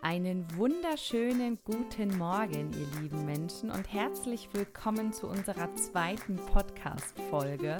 [0.00, 7.78] Einen wunderschönen guten Morgen, ihr lieben Menschen, und herzlich willkommen zu unserer zweiten Podcast-Folge.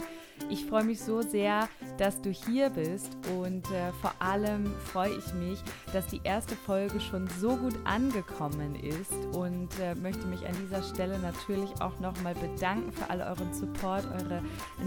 [0.50, 5.32] Ich freue mich so sehr, dass du hier bist und äh, vor allem freue ich
[5.34, 5.60] mich,
[5.92, 10.82] dass die erste Folge schon so gut angekommen ist und äh, möchte mich an dieser
[10.82, 14.42] Stelle natürlich auch nochmal bedanken für all euren Support, eure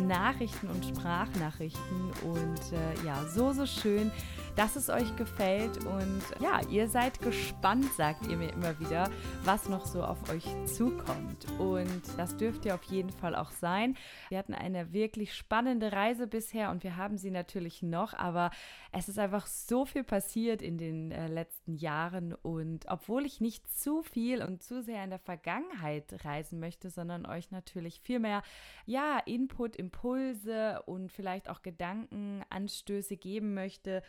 [0.06, 4.12] Nachrichten und Sprachnachrichten und äh, ja, so, so schön,
[4.56, 9.10] dass es euch gefällt und ja, ihr seid gespannt, sagt ihr mir immer wieder,
[9.44, 11.48] was noch so auf euch zukommt.
[11.58, 13.96] Und das dürft ihr auf jeden Fall auch sein.
[14.30, 18.52] Wir hatten eine wirklich spannende Reise bisher und wir haben sie natürlich noch, aber
[18.92, 23.72] es ist einfach so viel passiert in den äh, letzten Jahren und obwohl ich nicht
[23.72, 28.44] zu viel und zu sehr in der Vergangenheit reisen möchte, sondern euch natürlich viel mehr
[28.86, 34.04] ja, Input, Impulse und vielleicht auch Gedankenanstöße geben möchte,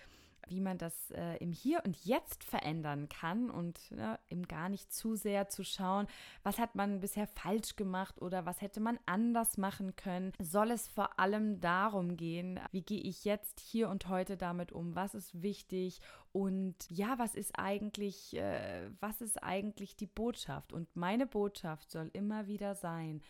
[0.48, 4.92] wie man das äh, im Hier und Jetzt verändern kann und ne, eben gar nicht
[4.92, 6.06] zu sehr zu schauen,
[6.42, 10.88] was hat man bisher falsch gemacht oder was hätte man anders machen können, soll es
[10.88, 15.42] vor allem darum gehen, wie gehe ich jetzt hier und heute damit um, was ist
[15.42, 16.00] wichtig?
[16.32, 20.72] Und ja, was ist eigentlich, äh, was ist eigentlich die Botschaft?
[20.72, 23.22] Und meine Botschaft soll immer wieder sein,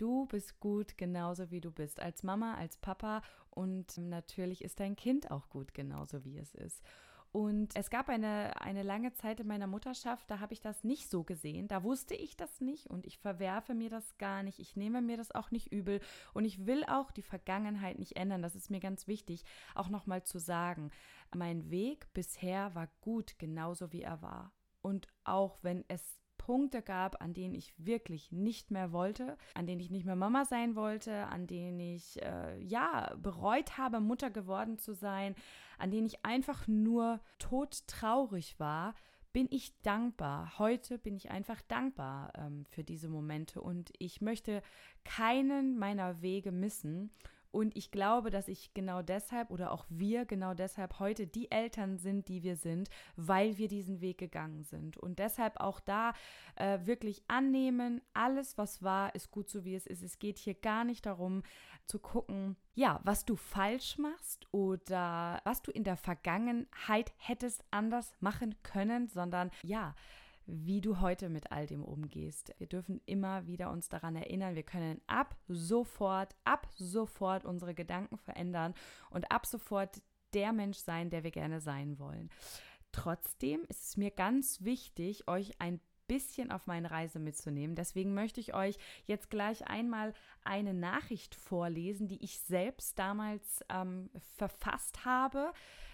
[0.00, 3.20] Du bist gut genauso wie du bist, als Mama, als Papa
[3.50, 6.82] und natürlich ist dein Kind auch gut genauso wie es ist.
[7.32, 11.10] Und es gab eine, eine lange Zeit in meiner Mutterschaft, da habe ich das nicht
[11.10, 11.68] so gesehen.
[11.68, 14.58] Da wusste ich das nicht und ich verwerfe mir das gar nicht.
[14.58, 16.00] Ich nehme mir das auch nicht übel
[16.32, 18.40] und ich will auch die Vergangenheit nicht ändern.
[18.40, 20.92] Das ist mir ganz wichtig, auch nochmal zu sagen.
[21.34, 24.54] Mein Weg bisher war gut, genauso wie er war.
[24.80, 29.80] Und auch wenn es Punkte gab, an denen ich wirklich nicht mehr wollte, an denen
[29.80, 34.78] ich nicht mehr Mama sein wollte, an denen ich äh, ja bereut habe, Mutter geworden
[34.78, 35.34] zu sein,
[35.78, 38.94] an denen ich einfach nur todtraurig war,
[39.34, 40.58] bin ich dankbar.
[40.58, 44.62] Heute bin ich einfach dankbar ähm, für diese Momente und ich möchte
[45.04, 47.10] keinen meiner Wege missen
[47.52, 51.98] und ich glaube, dass ich genau deshalb oder auch wir genau deshalb heute die Eltern
[51.98, 54.96] sind, die wir sind, weil wir diesen Weg gegangen sind.
[54.96, 56.12] Und deshalb auch da
[56.56, 60.02] äh, wirklich annehmen, alles, was war, ist gut so, wie es ist.
[60.02, 61.42] Es geht hier gar nicht darum
[61.86, 68.14] zu gucken, ja, was du falsch machst oder was du in der Vergangenheit hättest anders
[68.20, 69.94] machen können, sondern ja,
[70.46, 72.54] wie du heute mit all dem umgehst.
[72.58, 78.18] Wir dürfen immer wieder uns daran erinnern, wir können ab sofort, ab sofort unsere Gedanken
[78.18, 78.74] verändern
[79.10, 80.02] und ab sofort
[80.34, 82.30] der Mensch sein, der wir gerne sein wollen.
[82.92, 85.80] Trotzdem ist es mir ganz wichtig, euch ein
[86.10, 87.76] bisschen auf meine Reise mitzunehmen.
[87.76, 90.12] Deswegen möchte ich euch jetzt gleich einmal
[90.42, 95.52] eine Nachricht vorlesen, die ich selbst damals ähm, verfasst habe.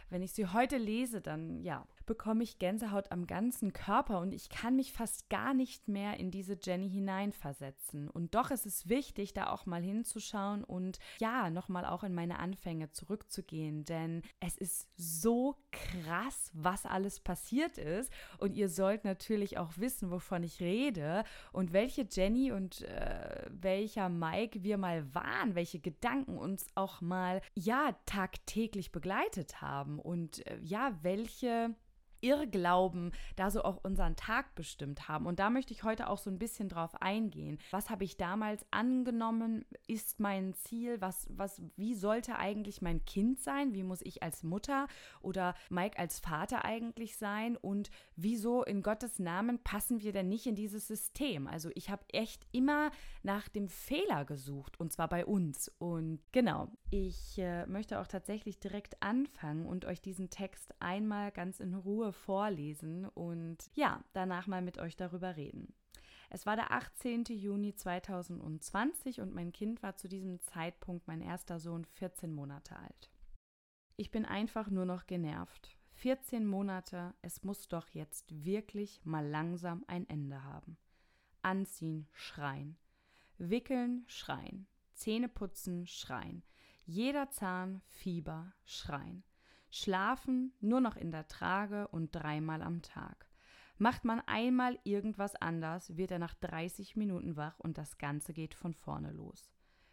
[0.09, 4.49] Wenn ich sie heute lese, dann ja, bekomme ich Gänsehaut am ganzen Körper und ich
[4.49, 8.09] kann mich fast gar nicht mehr in diese Jenny hineinversetzen.
[8.09, 12.39] Und doch ist es wichtig, da auch mal hinzuschauen und ja, nochmal auch in meine
[12.39, 18.13] Anfänge zurückzugehen, denn es ist so krass, was alles passiert ist.
[18.39, 24.09] Und ihr sollt natürlich auch wissen, wovon ich rede und welche Jenny und äh, welcher
[24.09, 29.99] Mike wir mal waren, welche Gedanken uns auch mal ja tagtäglich begleitet haben.
[29.99, 31.75] Und äh, ja, welche
[32.21, 35.27] Irrglauben da so auch unseren Tag bestimmt haben.
[35.27, 37.59] Und da möchte ich heute auch so ein bisschen drauf eingehen.
[37.71, 39.65] Was habe ich damals angenommen?
[39.87, 41.01] Ist mein Ziel?
[41.01, 43.75] Was, was, wie sollte eigentlich mein Kind sein?
[43.75, 44.87] Wie muss ich als Mutter
[45.21, 47.57] oder Mike als Vater eigentlich sein?
[47.57, 51.47] Und wieso in Gottes Namen passen wir denn nicht in dieses System?
[51.47, 52.91] Also ich habe echt immer
[53.23, 55.71] nach dem Fehler gesucht und zwar bei uns.
[55.79, 61.61] Und genau, ich äh, möchte auch tatsächlich direkt anfangen und euch diesen Text einmal ganz
[61.61, 65.75] in Ruhe vorlesen und ja, danach mal mit euch darüber reden.
[66.31, 67.25] Es war der 18.
[67.29, 73.11] Juni 2020 und mein Kind war zu diesem Zeitpunkt mein erster Sohn 14 Monate alt.
[73.97, 75.77] Ich bin einfach nur noch genervt.
[75.93, 80.77] 14 Monate, es muss doch jetzt wirklich mal langsam ein Ende haben.
[81.43, 82.77] Anziehen, schreien.
[83.39, 84.67] Wickeln, schreien.
[84.93, 86.43] Zähne putzen, schreien.
[86.85, 89.25] Jeder Zahn, Fieber, schreien.
[89.71, 93.29] Schlafen nur noch in der Trage und dreimal am Tag.
[93.79, 98.55] Macht man einmal irgendwas anders, wird er nach 30 Minuten wach und das Ganze geht
[98.55, 99.53] von vorne los.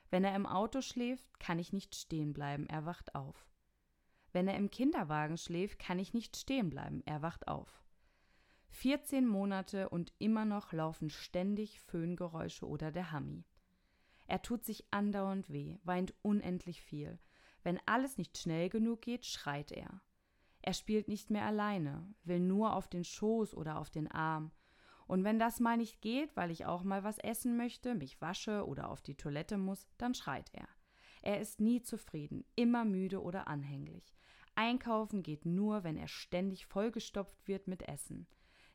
[0.09, 3.49] Wenn er im Auto schläft, kann ich nicht stehen bleiben, er wacht auf.
[4.31, 7.83] Wenn er im Kinderwagen schläft, kann ich nicht stehen bleiben, er wacht auf.
[8.69, 13.43] 14 Monate und immer noch laufen ständig Föhngeräusche oder der Hammi.
[14.27, 17.19] Er tut sich andauernd weh, weint unendlich viel,
[17.63, 20.01] wenn alles nicht schnell genug geht, schreit er.
[20.61, 24.51] Er spielt nicht mehr alleine, will nur auf den Schoß oder auf den Arm.
[25.07, 28.65] Und wenn das mal nicht geht, weil ich auch mal was essen möchte, mich wasche
[28.65, 30.67] oder auf die Toilette muss, dann schreit er.
[31.21, 34.15] Er ist nie zufrieden, immer müde oder anhänglich.
[34.55, 38.27] Einkaufen geht nur, wenn er ständig vollgestopft wird mit Essen.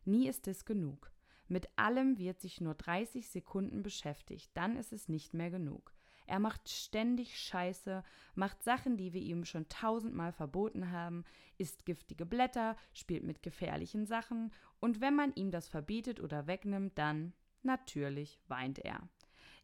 [0.05, 1.12] Nie ist es genug.
[1.46, 5.94] Mit allem wird sich nur 30 Sekunden beschäftigt, dann ist es nicht mehr genug.
[6.28, 8.04] Er macht ständig Scheiße,
[8.34, 11.25] macht Sachen, die wir ihm schon tausendmal verboten haben,
[11.56, 16.98] isst giftige Blätter, spielt mit gefährlichen Sachen und wenn man ihm das verbietet oder wegnimmt,
[16.98, 17.32] dann
[17.62, 19.08] natürlich weint er.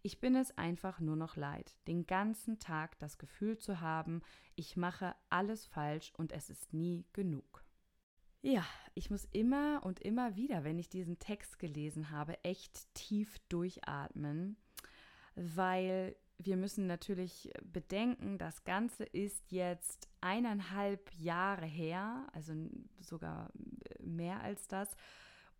[0.03, 4.23] Ich bin es einfach nur noch leid, den ganzen Tag das Gefühl zu haben,
[4.57, 7.63] ich mache alles falsch und es ist nie genug.
[8.41, 8.65] Ja,
[8.95, 14.57] ich muss immer und immer wieder, wenn ich diesen Text gelesen habe, echt tief durchatmen,
[15.35, 22.55] weil wir müssen natürlich bedenken, das Ganze ist jetzt eineinhalb Jahre her, also
[23.01, 23.51] sogar
[24.01, 24.97] mehr als das.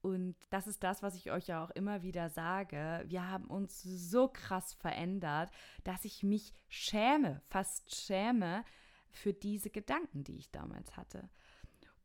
[0.03, 3.05] Und das ist das, was ich euch ja auch immer wieder sage.
[3.07, 5.51] Wir haben uns so krass verändert,
[5.83, 8.65] dass ich mich schäme, fast schäme
[9.11, 11.31] für diese Gedanken, die ich damals hatte.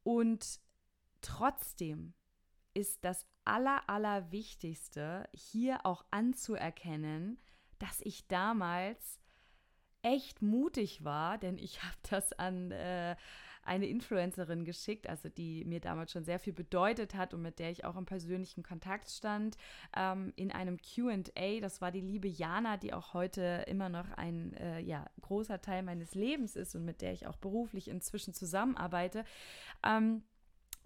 [0.03, 0.61] Und
[1.21, 2.13] trotzdem
[2.73, 7.37] ist das Aller, Allerwichtigste hier auch anzuerkennen,
[7.79, 9.19] dass ich damals
[10.01, 13.15] echt mutig war, denn ich habe das an äh,
[13.63, 17.69] eine Influencerin geschickt, also die mir damals schon sehr viel bedeutet hat und mit der
[17.69, 19.57] ich auch im persönlichen Kontakt stand,
[19.95, 21.59] ähm, in einem QA.
[21.61, 25.83] Das war die liebe Jana, die auch heute immer noch ein äh, ja, großer Teil
[25.83, 29.23] meines Lebens ist und mit der ich auch beruflich inzwischen zusammenarbeite.
[29.85, 30.23] Ähm,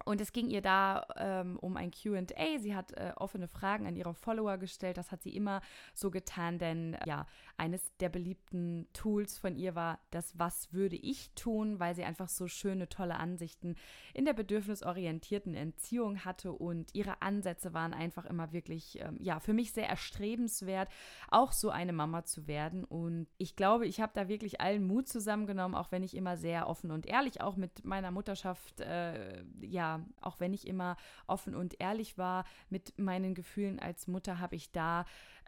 [0.05, 2.23] und es ging ihr da ähm, um ein QA.
[2.59, 4.97] Sie hat äh, offene Fragen an ihre Follower gestellt.
[4.97, 5.61] Das hat sie immer
[5.93, 7.25] so getan, denn äh, ja,
[7.57, 12.29] eines der beliebten Tools von ihr war das Was würde ich tun, weil sie einfach
[12.29, 13.75] so schöne, tolle Ansichten
[14.13, 16.51] in der bedürfnisorientierten Entziehung hatte.
[16.51, 20.89] Und ihre Ansätze waren einfach immer wirklich, ähm, ja, für mich sehr erstrebenswert,
[21.29, 22.83] auch so eine Mama zu werden.
[22.83, 26.67] Und ich glaube, ich habe da wirklich allen Mut zusammengenommen, auch wenn ich immer sehr
[26.67, 30.97] offen und ehrlich auch mit meiner Mutterschaft, äh, ja, auch wenn ich immer
[31.27, 35.05] offen und ehrlich war mit meinen Gefühlen als Mutter, habe ich da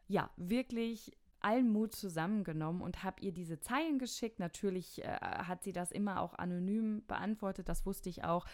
[0.08, 4.40] ja wirklich allen Mut zusammengenommen und habe ihr diese Zeilen geschickt.
[4.40, 8.46] Natürlich äh, hat sie das immer auch anonym beantwortet, das wusste ich auch.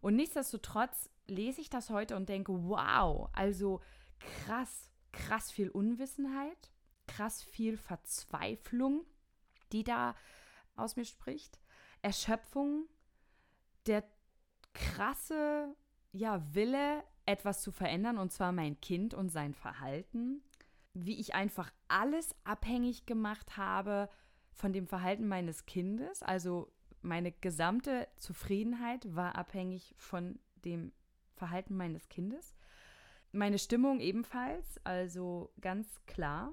[0.00, 3.80] Und nichtsdestotrotz lese ich das heute und denke, wow, also
[4.18, 6.70] krass, krass viel Unwissenheit,
[7.06, 9.06] krass viel Verzweiflung,
[9.72, 10.14] die da
[10.76, 11.58] aus mir spricht,
[12.02, 12.86] Erschöpfung,
[13.86, 14.04] der
[14.74, 15.74] krasse
[16.14, 20.42] ja, Wille, etwas zu verändern, und zwar mein Kind und sein Verhalten.
[20.92, 24.08] Wie ich einfach alles abhängig gemacht habe
[24.52, 26.22] von dem Verhalten meines Kindes.
[26.22, 26.72] Also
[27.02, 30.92] meine gesamte Zufriedenheit war abhängig von dem
[31.34, 32.54] Verhalten meines Kindes.
[33.32, 36.52] Meine Stimmung ebenfalls, also ganz klar.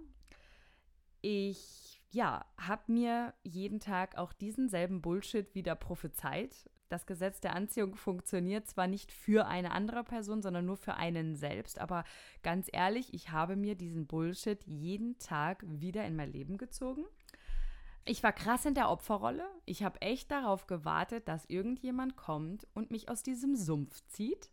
[1.22, 7.56] Ich, ja, habe mir jeden Tag auch diesen selben Bullshit wieder prophezeit das Gesetz der
[7.56, 11.80] Anziehung funktioniert zwar nicht für eine andere Person, sondern nur für einen selbst.
[11.80, 12.04] Aber
[12.44, 17.06] ganz ehrlich, ich habe mir diesen Bullshit jeden Tag wieder in mein Leben gezogen.
[18.04, 19.48] Ich war krass in der Opferrolle.
[19.66, 24.50] Ich habe echt darauf gewartet, dass irgendjemand kommt und mich aus diesem Sumpf zieht.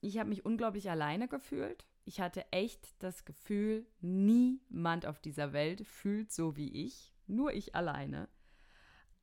[0.00, 1.86] Ich habe mich unglaublich alleine gefühlt.
[2.04, 7.76] Ich hatte echt das Gefühl, niemand auf dieser Welt fühlt so wie ich, nur ich
[7.76, 8.28] alleine.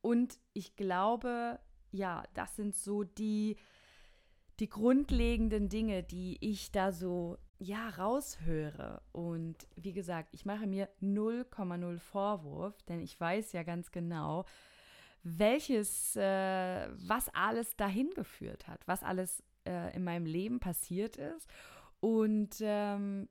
[0.02, 1.60] Und ich glaube,
[1.92, 3.58] ja, das sind so die,
[4.60, 9.02] die grundlegenden Dinge, die ich da so ja raushöre.
[9.12, 14.46] Und wie gesagt, ich mache mir 0,0 Vorwurf, denn ich weiß ja ganz genau,
[15.24, 21.50] welches, äh, was alles dahin geführt hat, was alles äh, in meinem Leben passiert ist
[22.00, 23.28] und ähm,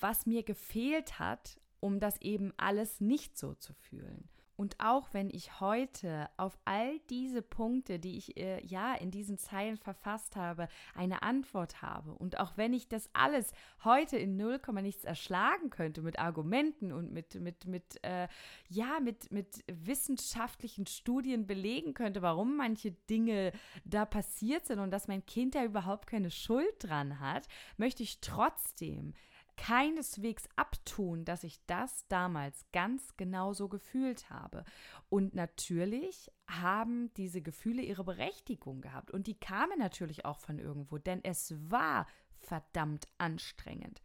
[0.00, 4.28] was mir gefehlt hat, um das eben alles nicht so zu fühlen.
[4.60, 9.38] Und auch wenn ich heute auf all diese Punkte, die ich äh, ja in diesen
[9.38, 13.52] Zeilen verfasst habe, eine Antwort habe und auch wenn ich das alles
[13.84, 18.28] heute in 0, nichts erschlagen könnte mit Argumenten und mit, mit, mit, äh,
[18.68, 23.52] ja, mit, mit wissenschaftlichen Studien belegen könnte, warum manche Dinge
[23.86, 27.48] da passiert sind und dass mein Kind da überhaupt keine Schuld dran hat,
[27.78, 29.14] möchte ich trotzdem
[29.60, 34.64] keineswegs abtun, dass ich das damals ganz genauso gefühlt habe.
[35.10, 39.10] Und natürlich haben diese Gefühle ihre Berechtigung gehabt.
[39.10, 42.06] Und die kamen natürlich auch von irgendwo, denn es war
[42.38, 44.02] verdammt anstrengend.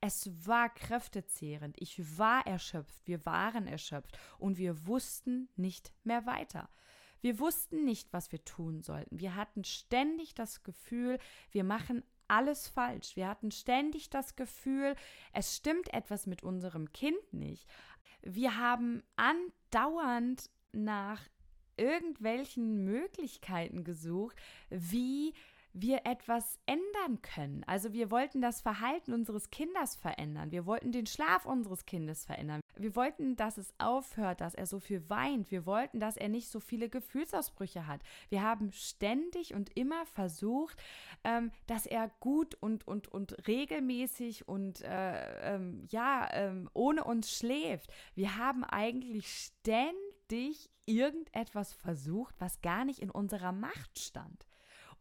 [0.00, 1.82] Es war kräftezehrend.
[1.82, 3.00] Ich war erschöpft.
[3.04, 4.16] Wir waren erschöpft.
[4.38, 6.68] Und wir wussten nicht mehr weiter.
[7.20, 9.18] Wir wussten nicht, was wir tun sollten.
[9.18, 11.18] Wir hatten ständig das Gefühl,
[11.50, 13.14] wir machen alles falsch.
[13.14, 14.96] Wir hatten ständig das Gefühl,
[15.34, 17.68] es stimmt etwas mit unserem Kind nicht.
[18.22, 21.20] Wir haben andauernd nach
[21.76, 24.36] irgendwelchen Möglichkeiten gesucht,
[24.70, 25.34] wie
[25.74, 27.64] wir etwas ändern können.
[27.66, 30.50] Also wir wollten das Verhalten unseres Kindes verändern.
[30.50, 32.60] Wir wollten den Schlaf unseres Kindes verändern.
[32.76, 35.50] Wir wollten, dass es aufhört, dass er so viel weint.
[35.50, 38.02] Wir wollten, dass er nicht so viele Gefühlsausbrüche hat.
[38.28, 40.76] Wir haben ständig und immer versucht,
[41.24, 47.32] ähm, dass er gut und, und, und regelmäßig und äh, ähm, ja, ähm, ohne uns
[47.36, 47.92] schläft.
[48.14, 54.46] Wir haben eigentlich ständig irgendetwas versucht, was gar nicht in unserer Macht stand.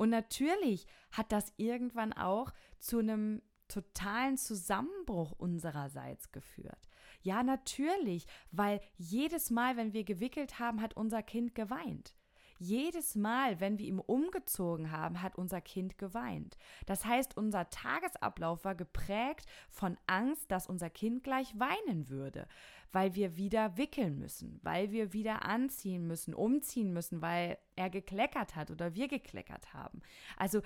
[0.01, 6.89] Und natürlich hat das irgendwann auch zu einem totalen Zusammenbruch unsererseits geführt.
[7.21, 12.15] Ja, natürlich, weil jedes Mal, wenn wir gewickelt haben, hat unser Kind geweint.
[12.57, 16.57] Jedes Mal, wenn wir ihm umgezogen haben, hat unser Kind geweint.
[16.87, 22.47] Das heißt, unser Tagesablauf war geprägt von Angst, dass unser Kind gleich weinen würde,
[22.91, 28.55] weil wir wieder wickeln müssen, weil wir wieder anziehen müssen, umziehen müssen, weil er gekleckert
[28.55, 30.01] hat oder wir gekleckert haben.
[30.37, 30.61] Also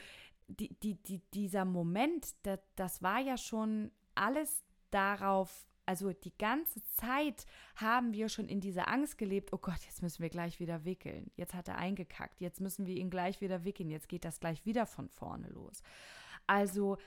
[0.48, 6.82] die, die, die, dieser Moment, das, das war ja schon alles darauf also die ganze
[6.84, 10.84] Zeit haben wir schon in dieser Angst gelebt, oh Gott, jetzt müssen wir gleich wieder
[10.84, 11.30] wickeln.
[11.36, 14.66] Jetzt hat er eingekackt, jetzt müssen wir ihn gleich wieder wickeln, jetzt geht das gleich
[14.66, 15.84] wieder von vorne los.
[16.48, 16.98] Also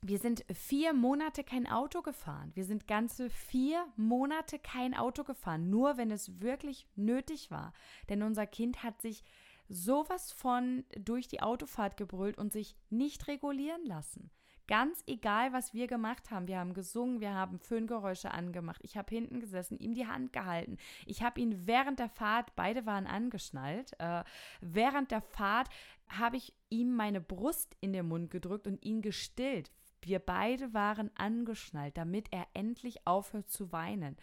[0.00, 2.52] wir sind vier Monate kein Auto gefahren.
[2.54, 7.72] Wir sind ganze vier Monate kein Auto gefahren, nur wenn es wirklich nötig war.
[8.08, 9.24] Denn unser Kind hat sich
[9.68, 14.30] sowas von durch die Autofahrt gebrüllt und sich nicht regulieren lassen.
[14.68, 16.46] Ganz egal, was wir gemacht haben.
[16.46, 18.82] Wir haben gesungen, wir haben Föhngeräusche angemacht.
[18.84, 20.76] Ich habe hinten gesessen, ihm die Hand gehalten.
[21.06, 24.24] Ich habe ihn während der Fahrt, beide waren angeschnallt, äh,
[24.60, 25.70] während der Fahrt
[26.08, 29.70] habe ich ihm meine Brust in den Mund gedrückt und ihn gestillt.
[30.08, 34.16] Wir beide waren angeschnallt, damit er endlich aufhört zu weinen.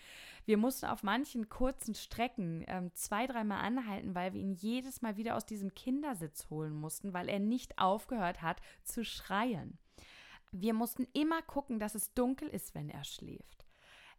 [0.46, 5.16] Wir mussten auf manchen kurzen Strecken ähm, zwei, dreimal anhalten, weil wir ihn jedes Mal
[5.16, 9.78] wieder aus diesem Kindersitz holen mussten, weil er nicht aufgehört hat zu schreien.
[10.52, 13.65] Wir mussten immer gucken, dass es dunkel ist, wenn er schläft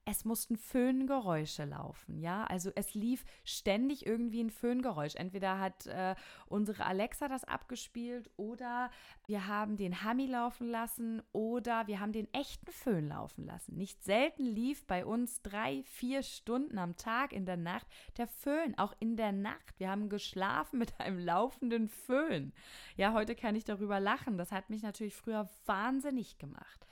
[0.08, 2.44] es mussten Föhngeräusche laufen, ja.
[2.44, 5.16] Also es lief ständig irgendwie ein Föhngeräusch.
[5.16, 6.14] Entweder hat äh,
[6.46, 8.90] unsere Alexa das abgespielt oder
[9.26, 13.76] wir haben den Hami laufen lassen oder wir haben den echten Föhn laufen lassen.
[13.76, 18.78] Nicht selten lief bei uns drei, vier Stunden am Tag in der Nacht der Föhn,
[18.78, 19.80] auch in der Nacht.
[19.80, 22.52] Wir haben geschlafen mit einem laufenden Föhn.
[22.96, 24.38] Ja, heute kann ich darüber lachen.
[24.38, 26.86] Das hat mich natürlich früher wahnsinnig gemacht.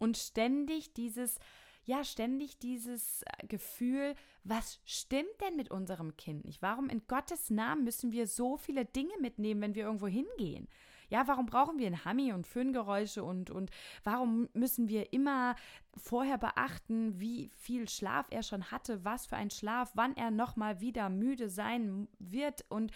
[0.00, 1.38] Und ständig dieses
[1.88, 4.14] ja ständig dieses äh, Gefühl,
[4.44, 6.62] was stimmt denn mit unserem Kind nicht?
[6.62, 10.68] Warum in Gottes Namen müssen wir so viele Dinge mitnehmen, wenn wir irgendwo hingehen?
[11.10, 13.70] Ja, warum brauchen wir ein Hammi und Föhngeräusche und, und
[14.04, 15.56] warum müssen wir immer
[15.96, 20.82] vorher beachten, wie viel Schlaf er schon hatte, was für ein Schlaf, wann er nochmal
[20.82, 22.92] wieder müde sein wird und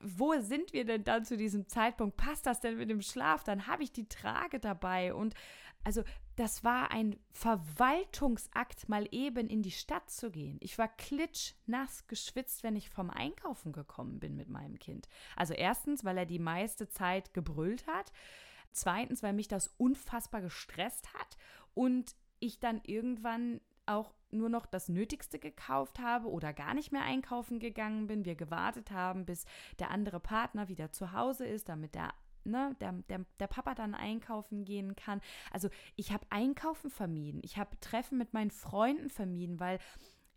[0.00, 2.16] wo sind wir denn dann zu diesem Zeitpunkt?
[2.16, 3.42] Passt das denn mit dem Schlaf?
[3.42, 5.34] Dann habe ich die Trage dabei und
[5.84, 6.02] also
[6.36, 10.58] das war ein Verwaltungsakt, mal eben in die Stadt zu gehen.
[10.60, 15.08] Ich war klitschnass geschwitzt, wenn ich vom Einkaufen gekommen bin mit meinem Kind.
[15.34, 18.12] Also erstens, weil er die meiste Zeit gebrüllt hat.
[18.70, 21.36] Zweitens, weil mich das unfassbar gestresst hat
[21.74, 27.02] und ich dann irgendwann auch nur noch das Nötigste gekauft habe oder gar nicht mehr
[27.02, 28.24] einkaufen gegangen bin.
[28.24, 29.46] Wir gewartet haben, bis
[29.78, 32.12] der andere Partner wieder zu Hause ist, damit der
[32.48, 35.20] ne, der, der, der Papa dann einkaufen gehen kann.
[35.52, 39.78] Also ich habe Einkaufen vermieden, ich habe Treffen mit meinen Freunden vermieden, weil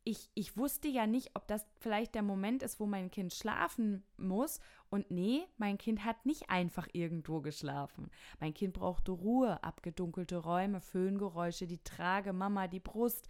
[0.04, 4.04] ich, ich wusste ja nicht, ob das vielleicht der Moment ist, wo mein Kind schlafen
[4.18, 4.60] muss.
[4.90, 8.10] Und nee, mein Kind hat nicht einfach irgendwo geschlafen.
[8.40, 13.28] Mein Kind brauchte Ruhe, abgedunkelte Räume, Föhngeräusche, die Trage, Mama, die Brust,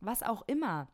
[0.00, 0.88] was auch immer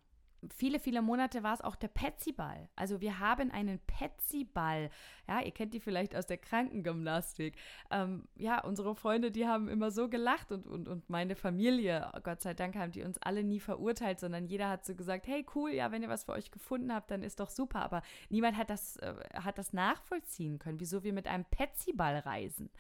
[0.55, 2.69] viele, viele Monate war es auch der Petsy-Ball.
[2.77, 4.91] Also wir haben einen Petsy-Ball.
[5.29, 7.57] Ja, ihr kennt die vielleicht aus der Krankengymnastik.
[7.91, 12.41] Ähm, ja, unsere Freunde, die haben immer so gelacht und, und, und meine Familie, Gott
[12.41, 15.71] sei Dank, haben die uns alle nie verurteilt, sondern jeder hat so gesagt, hey, cool,
[15.71, 17.83] ja, wenn ihr was für euch gefunden habt, dann ist doch super.
[17.83, 22.71] Aber niemand hat das, äh, hat das nachvollziehen können, wieso wir mit einem Petsy-Ball reisen.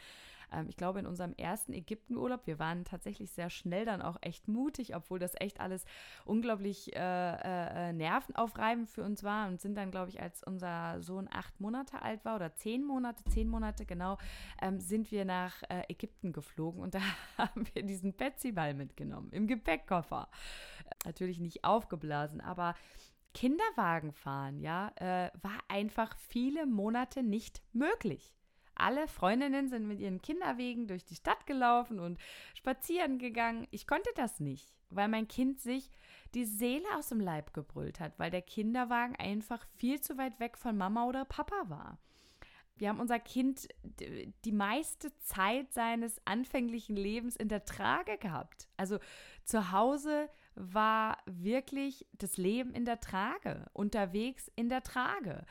[0.52, 4.49] Ähm, ich glaube, in unserem ersten Ägyptenurlaub, wir waren tatsächlich sehr schnell dann auch echt
[4.49, 5.85] mutig, obwohl das echt alles
[6.25, 11.02] unglaublich äh, äh, äh, nervenaufreibend für uns war und sind dann, glaube ich, als unser
[11.02, 14.19] Sohn acht Monate alt war oder zehn Monate, zehn Monate genau,
[14.61, 17.00] ähm, sind wir nach äh, Ägypten geflogen und da
[17.38, 20.28] haben wir diesen Betsy-Ball mitgenommen im Gepäckkoffer.
[21.04, 22.75] Natürlich nicht aufgeblasen, aber
[23.33, 28.33] Kinderwagen fahren, ja, äh, war einfach viele Monate nicht möglich.
[28.80, 32.18] Alle Freundinnen sind mit ihren Kinderwegen durch die Stadt gelaufen und
[32.54, 33.66] spazieren gegangen.
[33.70, 35.90] Ich konnte das nicht, weil mein Kind sich
[36.34, 40.56] die Seele aus dem Leib gebrüllt hat, weil der Kinderwagen einfach viel zu weit weg
[40.56, 41.99] von Mama oder Papa war.
[42.76, 43.68] Wir haben unser Kind
[44.46, 48.68] die meiste Zeit seines anfänglichen Lebens in der Trage gehabt.
[48.78, 48.99] Also
[49.44, 55.44] zu Hause war wirklich das Leben in der Trage, unterwegs in der Trage.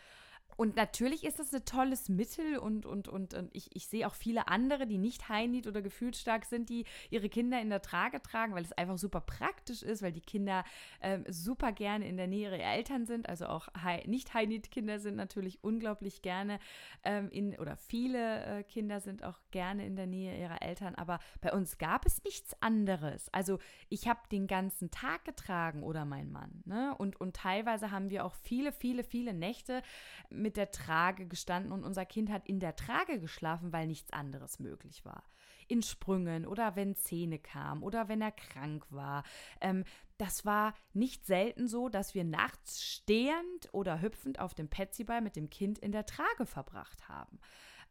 [0.60, 4.14] Und natürlich ist das ein tolles Mittel und, und, und, und ich, ich sehe auch
[4.14, 8.54] viele andere, die nicht heinit oder gefühlsstark sind, die ihre Kinder in der Trage tragen,
[8.54, 10.66] weil es einfach super praktisch ist, weil die Kinder
[11.02, 13.30] ähm, super gerne in der Nähe ihrer Eltern sind.
[13.30, 13.70] Also auch
[14.06, 16.60] nicht heinit-Kinder sind natürlich unglaublich gerne
[17.06, 20.94] ähm, in, oder viele äh, Kinder sind auch gerne in der Nähe ihrer Eltern.
[20.96, 23.30] Aber bei uns gab es nichts anderes.
[23.32, 26.64] Also ich habe den ganzen Tag getragen oder mein Mann.
[26.66, 26.94] Ne?
[26.98, 29.82] Und, und teilweise haben wir auch viele, viele, viele Nächte
[30.30, 34.12] mit mit der Trage gestanden und unser Kind hat in der Trage geschlafen, weil nichts
[34.12, 35.24] anderes möglich war.
[35.68, 39.22] In Sprüngen oder wenn Zähne kamen oder wenn er krank war.
[39.62, 39.84] Ähm,
[40.18, 45.36] das war nicht selten so, dass wir nachts stehend oder hüpfend auf dem Petsyball mit
[45.36, 47.38] dem Kind in der Trage verbracht haben.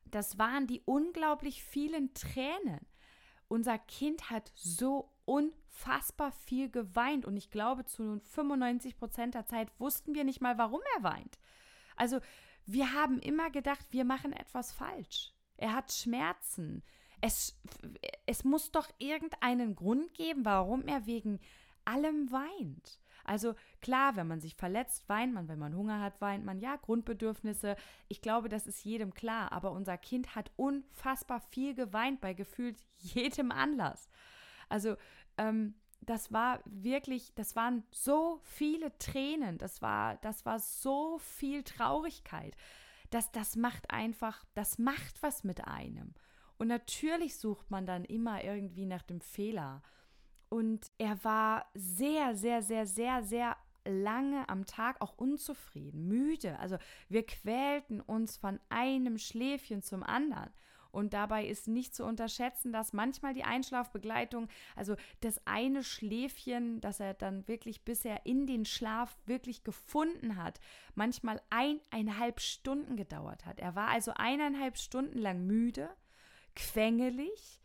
[0.05, 2.81] Das waren die unglaublich vielen Tränen.
[3.47, 9.69] Unser Kind hat so unfassbar viel geweint und ich glaube, zu 95 Prozent der Zeit
[9.79, 11.39] wussten wir nicht mal, warum er weint.
[11.99, 12.21] Also
[12.69, 15.33] wir haben immer gedacht, wir machen etwas falsch.
[15.57, 16.85] Er hat Schmerzen.
[17.21, 17.59] Es,
[18.27, 21.41] es muss doch irgendeinen Grund geben, warum er wegen
[21.85, 23.01] allem weint.
[23.25, 26.77] Also klar, wenn man sich verletzt, weint man, wenn man Hunger hat, weint man, ja,
[26.77, 27.77] Grundbedürfnisse.
[28.09, 32.79] Ich glaube, das ist jedem klar, aber unser Kind hat unfassbar viel geweint bei gefühlt
[32.99, 34.09] jedem Anlass.
[34.69, 34.97] Also
[35.39, 35.75] ähm,
[36.09, 42.57] das war wirklich, das waren so viele Tränen, das war, das war so viel Traurigkeit.
[43.11, 46.15] Das, das macht einfach, das macht was mit einem.
[46.57, 49.83] Und natürlich sucht man dann immer irgendwie nach dem Fehler.
[50.49, 56.59] Und er war sehr, sehr, sehr, sehr, sehr lange am Tag auch unzufrieden, müde.
[56.59, 56.79] Also
[57.11, 60.51] wir quälten uns von einem Schläfchen zum anderen.
[60.91, 67.01] Und dabei ist nicht zu unterschätzen, dass manchmal die Einschlafbegleitung, also das eine Schläfchen, das
[67.01, 70.61] er dann wirklich, bis er in den Schlaf wirklich gefunden hat,
[70.95, 73.61] manchmal eineinhalb Stunden gedauert hat.
[73.61, 75.91] Er war also eineinhalb Stunden lang müde,
[76.55, 77.61] quengelig,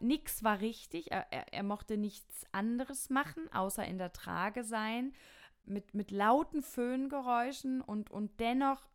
[0.00, 1.10] Nichts war richtig.
[1.10, 5.14] Er, er, er, mochte nichts anderes machen, außer in der Trage sein,
[5.64, 8.86] mit, mit lauten Föhngeräuschen und, und dennoch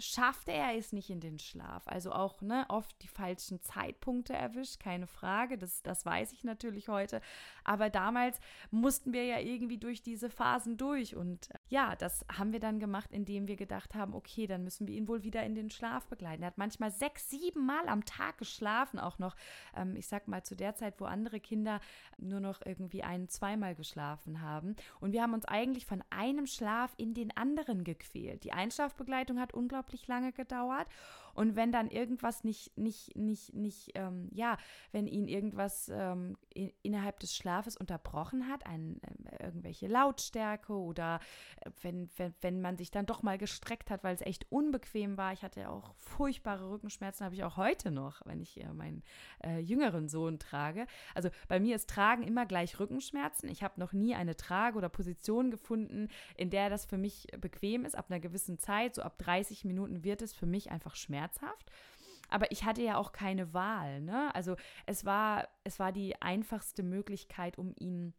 [0.00, 1.86] schaffte er es nicht in den Schlaf.
[1.86, 6.88] Also auch ne, oft die falschen Zeitpunkte erwischt, keine Frage, das, das weiß ich natürlich
[6.88, 7.20] heute.
[7.64, 11.14] Aber damals mussten wir ja irgendwie durch diese Phasen durch.
[11.14, 14.94] Und ja, das haben wir dann gemacht, indem wir gedacht haben, okay, dann müssen wir
[14.94, 16.42] ihn wohl wieder in den Schlaf begleiten.
[16.42, 19.34] Er hat manchmal sechs, sieben Mal am Tag geschlafen, auch noch,
[19.74, 21.80] ähm, ich sag mal, zu der Zeit, wo andere Kinder
[22.18, 24.76] nur noch irgendwie ein, zweimal geschlafen haben.
[25.00, 28.44] Und wir haben uns eigentlich von einem Schlaf in den anderen gequält.
[28.44, 30.86] Die Einschlafbegleitung hat unglaublich unglaublich lange gedauert.
[31.40, 34.58] Und wenn dann irgendwas nicht, nicht, nicht, nicht, ähm, ja,
[34.92, 41.18] wenn ihn irgendwas ähm, in, innerhalb des Schlafes unterbrochen hat, ein, äh, irgendwelche Lautstärke oder
[41.62, 45.16] äh, wenn, wenn, wenn man sich dann doch mal gestreckt hat, weil es echt unbequem
[45.16, 45.32] war.
[45.32, 49.02] Ich hatte ja auch furchtbare Rückenschmerzen, habe ich auch heute noch, wenn ich äh, meinen
[49.42, 50.86] äh, jüngeren Sohn trage.
[51.14, 53.48] Also bei mir ist Tragen immer gleich Rückenschmerzen.
[53.48, 57.86] Ich habe noch nie eine Trage oder Position gefunden, in der das für mich bequem
[57.86, 57.96] ist.
[57.96, 61.29] Ab einer gewissen Zeit, so ab 30 Minuten Minuten wird es für mich einfach schmerzhaft.
[62.28, 64.00] Aber ich hatte ja auch keine Wahl.
[64.00, 64.34] Ne?
[64.34, 68.14] Also es war, es war die einfachste Möglichkeit, um ihn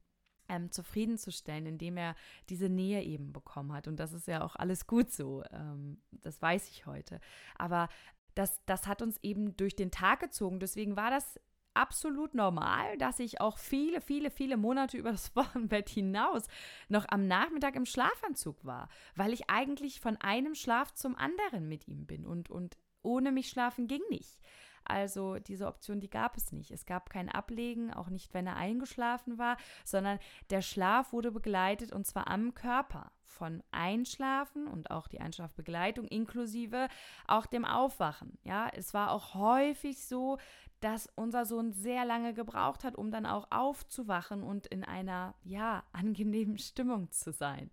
[0.50, 2.16] ähm, zufriedenzustellen, indem er
[2.50, 3.88] diese Nähe eben bekommen hat.
[3.88, 5.44] Und das ist ja auch alles gut so.
[5.52, 7.22] Ähm, das weiß ich heute.
[7.58, 7.88] Aber
[8.36, 10.60] das, das hat uns eben durch den Tag gezogen.
[10.60, 11.40] Deswegen war das
[11.74, 16.48] absolut normal, dass ich auch viele, viele, viele Monate über das Wochenbett hinaus
[16.90, 21.88] noch am Nachmittag im Schlafanzug war, weil ich eigentlich von einem Schlaf zum anderen mit
[21.88, 24.40] ihm bin und, und ohne mich schlafen ging nicht.
[24.84, 26.72] Also diese Option, die gab es nicht.
[26.72, 31.92] Es gab kein Ablegen, auch nicht, wenn er eingeschlafen war, sondern der Schlaf wurde begleitet
[31.92, 36.90] und zwar am Körper von Einschlafen und auch die Einschlafbegleitung inklusive
[37.28, 38.38] auch dem Aufwachen.
[38.44, 40.38] Ja, es war auch häufig so,
[40.80, 45.84] dass unser Sohn sehr lange gebraucht hat, um dann auch aufzuwachen und in einer ja
[45.94, 47.72] angenehmen Stimmung zu sein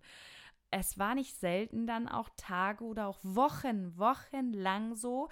[0.71, 5.29] es war nicht selten dann auch Tage oder auch Wochen, Wochen lang so,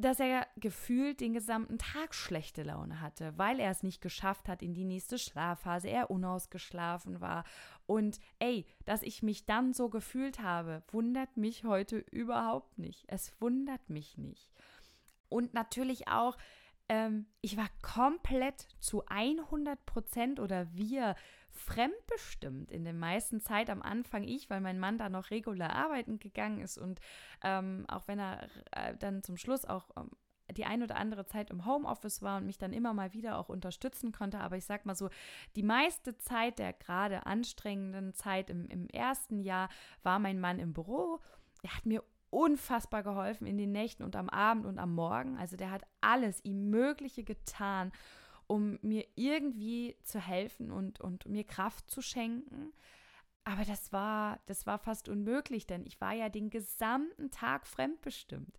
[0.00, 4.62] dass er gefühlt den gesamten Tag schlechte Laune hatte, weil er es nicht geschafft hat
[4.62, 7.44] in die nächste Schlafphase, er unausgeschlafen war.
[7.86, 13.04] Und ey, dass ich mich dann so gefühlt habe, wundert mich heute überhaupt nicht.
[13.08, 14.50] Es wundert mich nicht.
[15.28, 16.36] Und natürlich auch,
[16.88, 21.14] ähm, ich war komplett zu 100 Prozent oder wir
[21.52, 26.18] fremdbestimmt in der meisten Zeit am Anfang ich, weil mein Mann da noch regulär arbeiten
[26.18, 27.00] gegangen ist und
[27.42, 30.10] ähm, auch wenn er äh, dann zum Schluss auch ähm,
[30.52, 33.48] die ein oder andere Zeit im Homeoffice war und mich dann immer mal wieder auch
[33.48, 34.40] unterstützen konnte.
[34.40, 35.10] Aber ich sag mal so,
[35.56, 39.68] die meiste Zeit der gerade anstrengenden Zeit im, im ersten Jahr
[40.02, 41.20] war mein Mann im Büro.
[41.62, 45.36] Er hat mir unfassbar geholfen in den Nächten und am Abend und am Morgen.
[45.36, 47.92] Also der hat alles ihm Mögliche getan,
[48.50, 52.72] um mir irgendwie zu helfen und, und mir Kraft zu schenken.
[53.44, 58.58] Aber das war, das war fast unmöglich, denn ich war ja den gesamten Tag fremdbestimmt.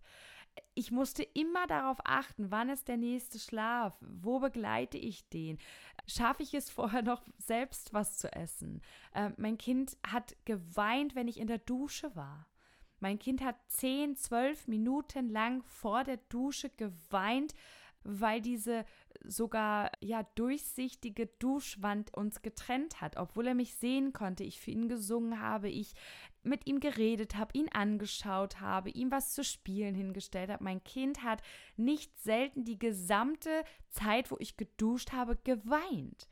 [0.72, 5.58] Ich musste immer darauf achten, wann ist der nächste Schlaf, wo begleite ich den,
[6.06, 8.80] schaffe ich es vorher noch selbst was zu essen.
[9.12, 12.48] Äh, mein Kind hat geweint, wenn ich in der Dusche war.
[12.98, 17.54] Mein Kind hat zehn, zwölf Minuten lang vor der Dusche geweint,
[18.04, 18.84] weil diese
[19.24, 24.88] sogar ja durchsichtige Duschwand uns getrennt hat, obwohl er mich sehen konnte, ich für ihn
[24.88, 25.94] gesungen habe, ich
[26.42, 30.64] mit ihm geredet habe, ihn angeschaut habe, ihm was zu spielen hingestellt habe.
[30.64, 31.42] Mein Kind hat
[31.76, 36.28] nicht selten die gesamte Zeit, wo ich geduscht habe, geweint.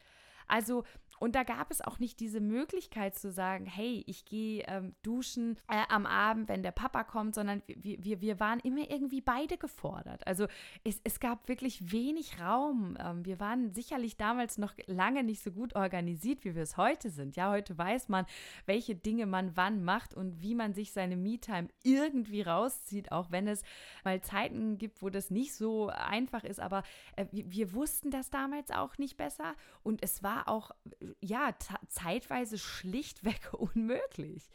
[0.47, 0.85] Also
[1.21, 5.59] und da gab es auch nicht diese Möglichkeit zu sagen, hey, ich gehe ähm, duschen
[5.69, 9.59] äh, am Abend, wenn der Papa kommt, sondern wir, wir, wir waren immer irgendwie beide
[9.59, 10.27] gefordert.
[10.27, 10.47] Also
[10.83, 12.97] es, es gab wirklich wenig Raum.
[12.99, 17.11] Ähm, wir waren sicherlich damals noch lange nicht so gut organisiert, wie wir es heute
[17.11, 17.37] sind.
[17.37, 18.25] Ja, heute weiß man,
[18.65, 23.47] welche Dinge man wann macht und wie man sich seine Me-Time irgendwie rauszieht, auch wenn
[23.47, 23.63] es
[24.05, 26.61] mal Zeiten gibt, wo das nicht so einfach ist.
[26.61, 26.83] Aber
[27.17, 30.71] äh, wir, wir wussten das damals auch nicht besser und es war auch
[31.21, 31.55] ja,
[31.89, 34.51] zeitweise schlichtweg unmöglich.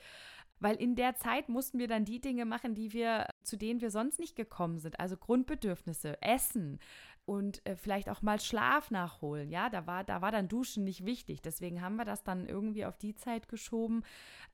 [0.59, 3.91] Weil in der Zeit mussten wir dann die Dinge machen, die wir, zu denen wir
[3.91, 4.99] sonst nicht gekommen sind.
[4.99, 6.79] Also Grundbedürfnisse, Essen
[7.25, 9.49] und äh, vielleicht auch mal Schlaf nachholen.
[9.49, 11.41] Ja, da war, da war dann Duschen nicht wichtig.
[11.41, 14.03] Deswegen haben wir das dann irgendwie auf die Zeit geschoben,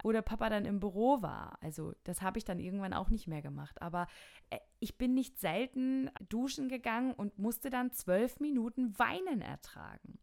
[0.01, 1.57] wo der Papa dann im Büro war.
[1.61, 3.81] Also das habe ich dann irgendwann auch nicht mehr gemacht.
[3.81, 4.07] Aber
[4.49, 10.17] äh, ich bin nicht selten duschen gegangen und musste dann zwölf Minuten Weinen ertragen.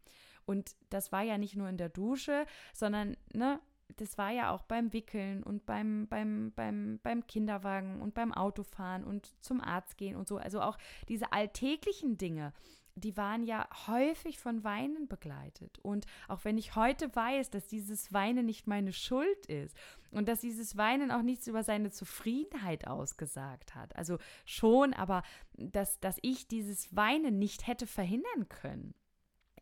[0.49, 3.59] Und das war ja nicht nur in der Dusche, sondern ne,
[3.97, 9.03] das war ja auch beim Wickeln und beim, beim, beim, beim Kinderwagen und beim Autofahren
[9.03, 10.37] und zum Arzt gehen und so.
[10.37, 12.51] Also auch diese alltäglichen Dinge,
[12.95, 15.77] die waren ja häufig von Weinen begleitet.
[15.83, 19.77] Und auch wenn ich heute weiß, dass dieses Weinen nicht meine Schuld ist
[20.09, 25.21] und dass dieses Weinen auch nichts über seine Zufriedenheit ausgesagt hat, also schon, aber
[25.53, 28.95] dass, dass ich dieses Weinen nicht hätte verhindern können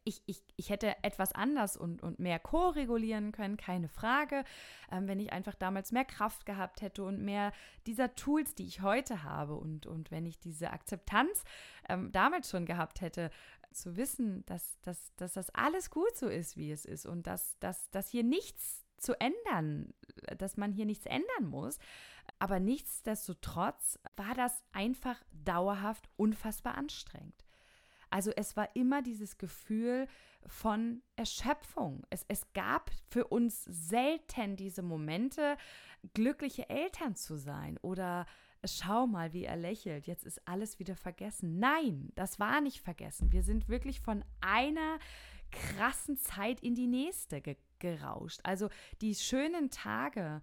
[0.08, 4.46] ich, ich, ich hätte etwas anders und, und mehr co-regulieren können, keine Frage.
[4.90, 7.52] Ähm, wenn ich einfach damals mehr Kraft gehabt hätte und mehr
[7.86, 11.44] dieser Tools, die ich heute habe und, und wenn ich diese Akzeptanz
[11.90, 13.30] ähm, damals schon gehabt hätte,
[13.74, 17.60] zu wissen, dass, dass, dass das alles gut so ist, wie es ist und dass,
[17.60, 19.94] dass, dass hier nichts zu ändern,
[20.38, 21.78] dass man hier nichts ändern muss.
[22.40, 27.47] Aber nichtsdestotrotz war das einfach dauerhaft unfassbar anstrengend.
[28.10, 30.08] Also es war immer dieses Gefühl
[30.46, 32.06] von Erschöpfung.
[32.10, 35.58] Es, es gab für uns selten diese Momente,
[36.14, 38.26] glückliche Eltern zu sein oder
[38.66, 41.60] schau mal, wie er lächelt, jetzt ist alles wieder vergessen.
[41.60, 43.32] Nein, das war nicht vergessen.
[43.32, 45.00] Wir sind wirklich von einer
[45.52, 48.40] krassen Zeit in die nächste ge gerauscht.
[48.42, 48.70] Also
[49.02, 50.42] die schönen Tage,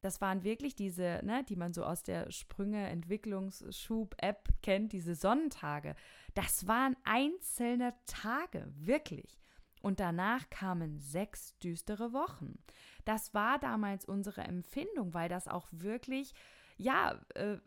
[0.00, 5.14] das waren wirklich diese, ne, die man so aus der Sprünge Entwicklungsschub App kennt, diese
[5.14, 5.94] Sonnentage.
[6.40, 9.38] Das waren einzelne Tage, wirklich.
[9.82, 12.58] Und danach kamen sechs düstere Wochen.
[13.04, 16.32] Das war damals unsere Empfindung, weil das auch wirklich,
[16.78, 17.58] ja, äh,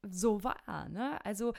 [0.00, 0.88] so war.
[0.88, 1.22] Ne?
[1.26, 1.52] Also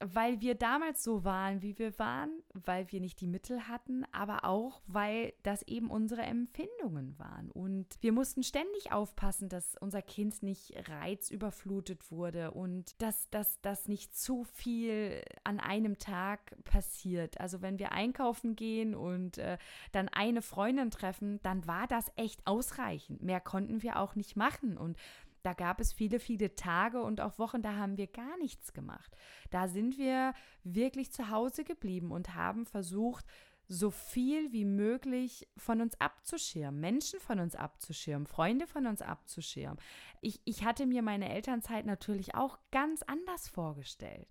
[0.00, 4.44] weil wir damals so waren, wie wir waren, weil wir nicht die Mittel hatten, aber
[4.44, 7.50] auch, weil das eben unsere Empfindungen waren.
[7.50, 14.16] Und wir mussten ständig aufpassen, dass unser Kind nicht reizüberflutet wurde und dass das nicht
[14.16, 17.40] zu viel an einem Tag passiert.
[17.40, 19.58] Also wenn wir einkaufen gehen und äh,
[19.92, 23.22] dann eine Freundin treffen, dann war das echt ausreichend.
[23.22, 24.76] Mehr konnten wir auch nicht machen.
[24.76, 24.98] Und
[25.44, 29.14] da gab es viele, viele Tage und auch Wochen, da haben wir gar nichts gemacht.
[29.50, 33.26] Da sind wir wirklich zu Hause geblieben und haben versucht,
[33.68, 39.78] so viel wie möglich von uns abzuschirmen, Menschen von uns abzuschirmen, Freunde von uns abzuschirmen.
[40.20, 44.28] Ich, ich hatte mir meine Elternzeit natürlich auch ganz anders vorgestellt.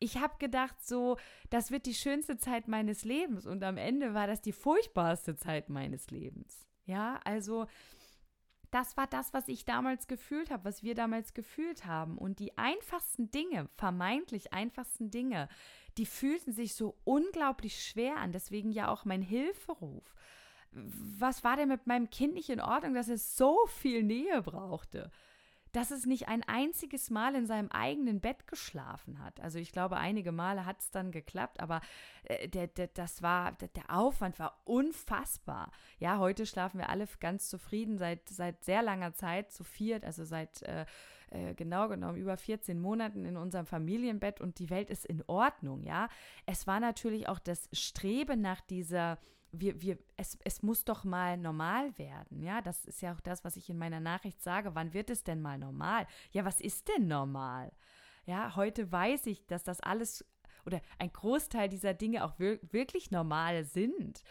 [0.00, 1.16] ich habe gedacht, so,
[1.50, 5.68] das wird die schönste Zeit meines Lebens und am Ende war das die furchtbarste Zeit
[5.70, 6.66] meines Lebens.
[6.84, 7.66] Ja, also
[8.74, 12.18] das war das, was ich damals gefühlt habe, was wir damals gefühlt haben.
[12.18, 15.48] Und die einfachsten Dinge, vermeintlich einfachsten Dinge,
[15.96, 18.32] die fühlten sich so unglaublich schwer an.
[18.32, 20.02] Deswegen ja auch mein Hilferuf.
[20.72, 25.12] Was war denn mit meinem Kind nicht in Ordnung, dass es so viel Nähe brauchte?
[25.74, 29.40] Dass es nicht ein einziges Mal in seinem eigenen Bett geschlafen hat.
[29.40, 31.80] Also ich glaube, einige Male hat es dann geklappt, aber
[32.22, 35.72] äh, der, der, das war, der, Aufwand war unfassbar.
[35.98, 40.24] Ja, heute schlafen wir alle ganz zufrieden seit, seit sehr langer Zeit, zu viert, also
[40.24, 40.86] seit äh,
[41.30, 45.82] äh, genau genommen über 14 Monaten in unserem Familienbett und die Welt ist in Ordnung,
[45.82, 46.08] ja.
[46.46, 49.18] Es war natürlich auch das Streben nach dieser
[49.60, 52.42] wir, wir, es, es muss doch mal normal werden.
[52.42, 54.74] Ja, das ist ja auch das, was ich in meiner Nachricht sage.
[54.74, 56.06] Wann wird es denn mal normal?
[56.30, 57.72] Ja, was ist denn normal?
[58.26, 60.24] Ja, heute weiß ich, dass das alles
[60.66, 64.22] oder ein Großteil dieser Dinge auch wir wirklich normal sind.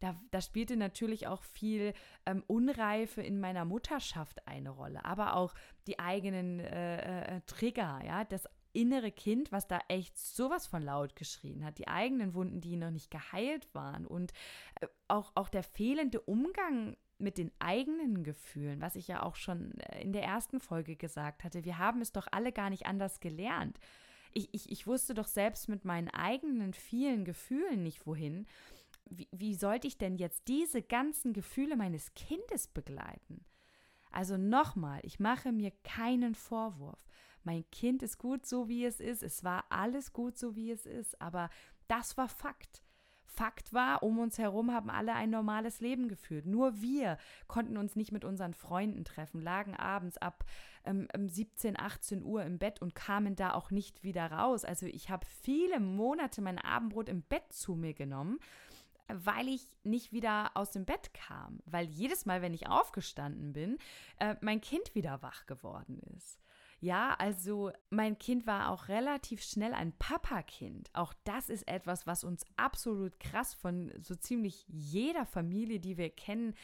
[0.00, 1.94] Da, da, spielte natürlich auch viel
[2.26, 5.54] ähm, Unreife in meiner Mutterschaft eine Rolle, aber auch
[5.86, 11.16] die eigenen äh, äh, Trigger, ja, das innere Kind, was da echt sowas von laut
[11.16, 14.32] geschrien hat, die eigenen Wunden, die noch nicht geheilt waren und
[14.80, 19.72] äh, auch, auch der fehlende Umgang mit den eigenen Gefühlen, was ich ja auch schon
[19.78, 21.64] äh, in der ersten Folge gesagt hatte.
[21.64, 23.78] Wir haben es doch alle gar nicht anders gelernt.
[24.32, 28.46] Ich, ich, ich wusste doch selbst mit meinen eigenen vielen Gefühlen nicht wohin.
[29.08, 33.46] Wie, wie sollte ich denn jetzt diese ganzen Gefühle meines Kindes begleiten?
[34.10, 36.98] Also nochmal, ich mache mir keinen Vorwurf.
[37.46, 39.22] Mein Kind ist gut so, wie es ist.
[39.22, 41.20] Es war alles gut so, wie es ist.
[41.22, 41.48] Aber
[41.86, 42.82] das war Fakt.
[43.24, 46.46] Fakt war, um uns herum haben alle ein normales Leben geführt.
[46.46, 50.44] Nur wir konnten uns nicht mit unseren Freunden treffen, lagen abends ab
[50.84, 54.64] ähm, 17, 18 Uhr im Bett und kamen da auch nicht wieder raus.
[54.64, 58.40] Also ich habe viele Monate mein Abendbrot im Bett zu mir genommen
[59.08, 63.78] weil ich nicht wieder aus dem Bett kam, weil jedes Mal, wenn ich aufgestanden bin,
[64.18, 66.40] äh, mein Kind wieder wach geworden ist.
[66.80, 70.90] Ja, also mein Kind war auch relativ schnell ein Papakind.
[70.92, 76.10] Auch das ist etwas, was uns absolut krass von so ziemlich jeder Familie, die wir
[76.10, 76.54] kennen,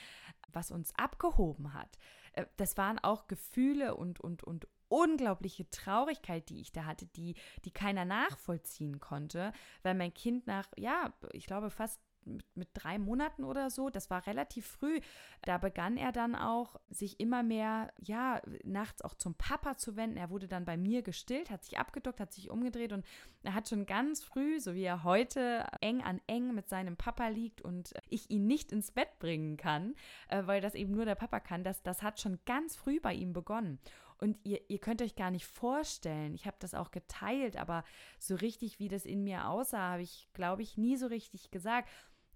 [0.53, 1.99] was uns abgehoben hat.
[2.33, 7.35] Äh, das waren auch Gefühle und, und, und unglaubliche Traurigkeit, die ich da hatte, die,
[7.65, 12.99] die keiner nachvollziehen konnte, weil mein Kind nach, ja, ich glaube fast mit, mit drei
[12.99, 15.01] Monaten oder so, das war relativ früh,
[15.43, 20.17] da begann er dann auch, sich immer mehr, ja, nachts auch zum Papa zu wenden.
[20.17, 23.05] Er wurde dann bei mir gestillt, hat sich abgedockt, hat sich umgedreht und
[23.43, 27.29] er hat schon ganz früh, so wie er heute, eng an eng mit seinem Papa
[27.29, 29.95] liegt und ich ihn nicht ins Bett bringen kann,
[30.29, 33.15] äh, weil das eben nur der Papa kann, das, das hat schon ganz früh bei
[33.15, 33.79] ihm begonnen.
[34.23, 37.83] Und ihr, ihr könnt euch gar nicht vorstellen, ich habe das auch geteilt, aber
[38.21, 41.89] so richtig, wie das in mir aussah, habe ich, glaube ich, nie so richtig gesagt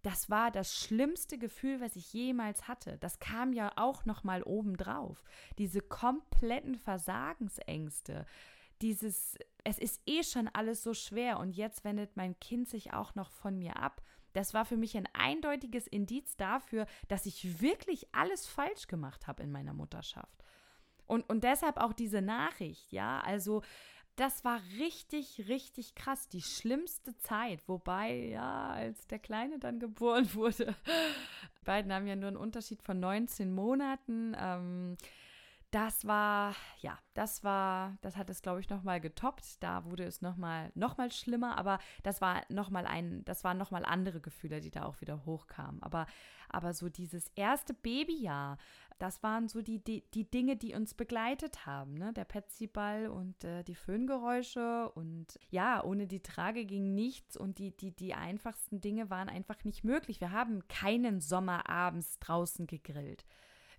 [0.06, 2.96] das war das schlimmste Gefühl, was ich jemals hatte.
[2.98, 5.24] Das kam ja auch noch mal obendrauf.
[5.58, 8.24] Diese kompletten Versagensängste,
[8.82, 13.16] dieses es ist eh schon alles so schwer und jetzt wendet mein Kind sich auch
[13.16, 14.00] noch von mir ab.
[14.32, 19.42] Das war für mich ein eindeutiges Indiz dafür, dass ich wirklich alles falsch gemacht habe
[19.42, 20.44] in meiner Mutterschaft.
[21.06, 23.62] Und, und deshalb auch diese Nachricht, ja, also
[24.16, 26.28] das war richtig, richtig krass.
[26.28, 27.60] Die schlimmste Zeit.
[27.68, 30.74] Wobei, ja, als der Kleine dann geboren wurde,
[31.64, 34.34] beiden haben ja nur einen Unterschied von 19 Monaten.
[34.38, 34.96] Ähm,
[35.76, 39.62] das war, ja, das war, das hat es, glaube ich, nochmal getoppt.
[39.62, 43.84] Da wurde es nochmal noch mal schlimmer, aber das war nochmal ein, das waren nochmal
[43.84, 45.82] andere Gefühle, die da auch wieder hochkamen.
[45.82, 46.06] Aber,
[46.48, 48.56] aber so dieses erste Babyjahr,
[48.98, 52.14] das waren so die, die, die Dinge, die uns begleitet haben, ne?
[52.14, 57.76] Der Petsyball und äh, die Föhngeräusche und ja, ohne die Trage ging nichts und die,
[57.76, 60.22] die, die einfachsten Dinge waren einfach nicht möglich.
[60.22, 63.26] Wir haben keinen Sommerabends draußen gegrillt.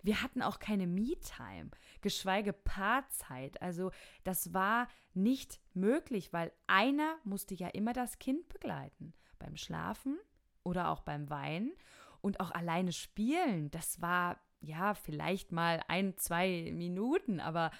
[0.02, 3.60] Wir hatten auch keine Me-Time, geschweige Paarzeit.
[3.60, 3.90] Also
[4.24, 9.14] das war nicht möglich, weil einer musste ja immer das Kind begleiten.
[9.38, 10.18] Beim Schlafen
[10.62, 11.72] oder auch beim Weinen
[12.20, 13.70] und auch alleine spielen.
[13.70, 17.70] Das war ja vielleicht mal ein, zwei Minuten, aber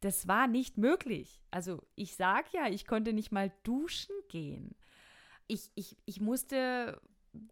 [0.00, 1.40] das war nicht möglich.
[1.50, 4.74] Also ich sag ja, ich konnte nicht mal duschen gehen.
[5.46, 7.00] Ich, ich, ich musste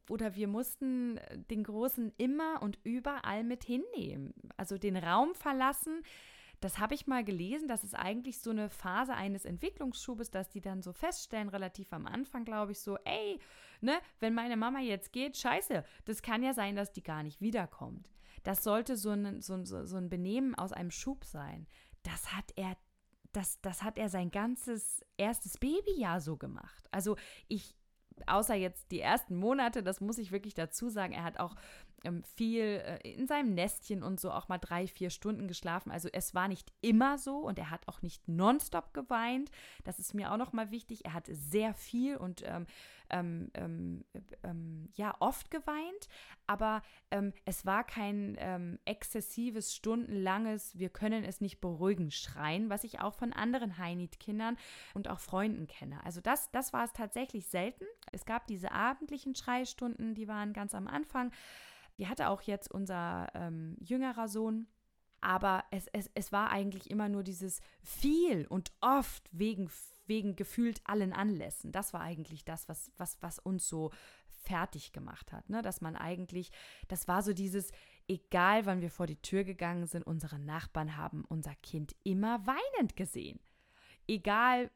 [0.08, 4.34] oder wir mussten den Großen immer und überall mit hinnehmen.
[4.56, 6.02] Also den Raum verlassen.
[6.60, 10.60] Das habe ich mal gelesen, das ist eigentlich so eine Phase eines Entwicklungsschubes, dass die
[10.60, 13.40] dann so feststellen, relativ am Anfang, glaube ich, so, ey,
[13.80, 17.40] ne, wenn meine Mama jetzt geht, scheiße, das kann ja sein, dass die gar nicht
[17.40, 18.08] wiederkommt.
[18.44, 21.66] Das sollte so ein, so, so, so ein Benehmen aus einem Schub sein.
[22.04, 22.76] Das hat er
[23.32, 26.86] das, das hat er sein ganzes erstes Babyjahr so gemacht.
[26.90, 27.16] Also
[27.48, 27.74] ich,
[28.26, 31.54] außer jetzt die ersten Monate, das muss ich wirklich dazu sagen, er hat auch
[32.04, 35.90] ähm, viel äh, in seinem Nestchen und so auch mal drei, vier Stunden geschlafen.
[35.90, 39.50] Also es war nicht immer so und er hat auch nicht nonstop geweint.
[39.84, 41.04] Das ist mir auch noch mal wichtig.
[41.04, 42.66] Er hat sehr viel und ähm,
[43.12, 44.04] ähm, ähm,
[44.42, 46.08] ähm ja oft geweint,
[46.46, 48.36] aber ähm, es war kein
[48.84, 54.56] exzessives, stundenlanges, wir können es nicht beruhigen, Schreien, was ich auch von anderen Heinit-Kindern
[54.94, 56.04] und auch Freunden kenne.
[56.04, 57.84] Also das, das war es tatsächlich selten.
[58.10, 61.32] Es gab diese abendlichen Schreistunden, die waren ganz am Anfang.
[61.98, 64.66] Die hatte auch jetzt unser ähm, jüngerer Sohn.
[65.20, 69.70] Aber es, es, es war eigentlich immer nur dieses viel und oft wegen,
[70.12, 71.72] wegen gefühlt allen Anlässen.
[71.72, 73.90] Das war eigentlich das, was, was, was uns so
[74.42, 75.48] fertig gemacht hat.
[75.48, 75.62] Ne?
[75.62, 76.50] Dass man eigentlich,
[76.88, 77.72] das war so dieses,
[78.08, 82.94] egal wann wir vor die Tür gegangen sind, unsere Nachbarn haben unser Kind immer weinend
[82.94, 83.40] gesehen
[84.08, 84.70] egal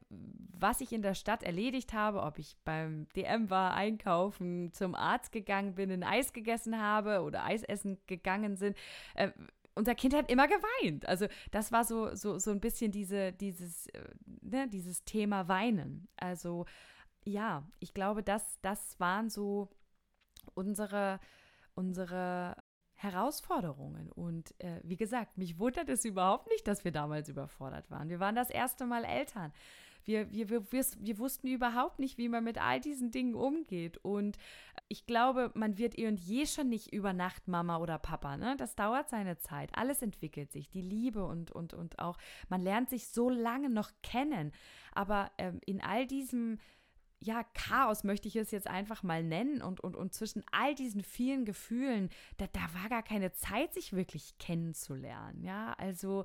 [0.58, 5.32] was ich in der Stadt erledigt habe, ob ich beim DM war, einkaufen, zum Arzt
[5.32, 8.76] gegangen bin, ein Eis gegessen habe oder Eis essen gegangen sind,
[9.14, 9.30] äh,
[9.76, 11.06] unser Kind hat immer geweint.
[11.06, 14.08] Also das war so, so, so ein bisschen diese, dieses, äh,
[14.40, 16.08] ne, dieses Thema Weinen.
[16.16, 16.64] Also
[17.24, 19.68] ja, ich glaube, das, das waren so
[20.54, 21.20] unsere,
[21.74, 22.56] unsere
[22.94, 24.10] Herausforderungen.
[24.10, 28.08] Und äh, wie gesagt, mich wundert es überhaupt nicht, dass wir damals überfordert waren.
[28.08, 29.52] Wir waren das erste Mal Eltern.
[30.04, 33.98] Wir, wir, wir, wir, wussten überhaupt nicht, wie man mit all diesen Dingen umgeht.
[33.98, 34.38] Und
[34.88, 38.36] ich glaube, man wird eh und je schon nicht über Nacht Mama oder Papa.
[38.36, 38.56] Ne?
[38.56, 39.70] Das dauert seine Zeit.
[39.76, 40.68] Alles entwickelt sich.
[40.70, 42.18] Die Liebe und, und, und auch,
[42.48, 44.52] man lernt sich so lange noch kennen.
[44.92, 46.58] Aber ähm, in all diesem
[47.18, 49.60] ja, Chaos möchte ich es jetzt einfach mal nennen.
[49.60, 53.92] Und, und, und zwischen all diesen vielen Gefühlen, da, da war gar keine Zeit, sich
[53.92, 55.42] wirklich kennenzulernen.
[55.42, 56.24] Ja, also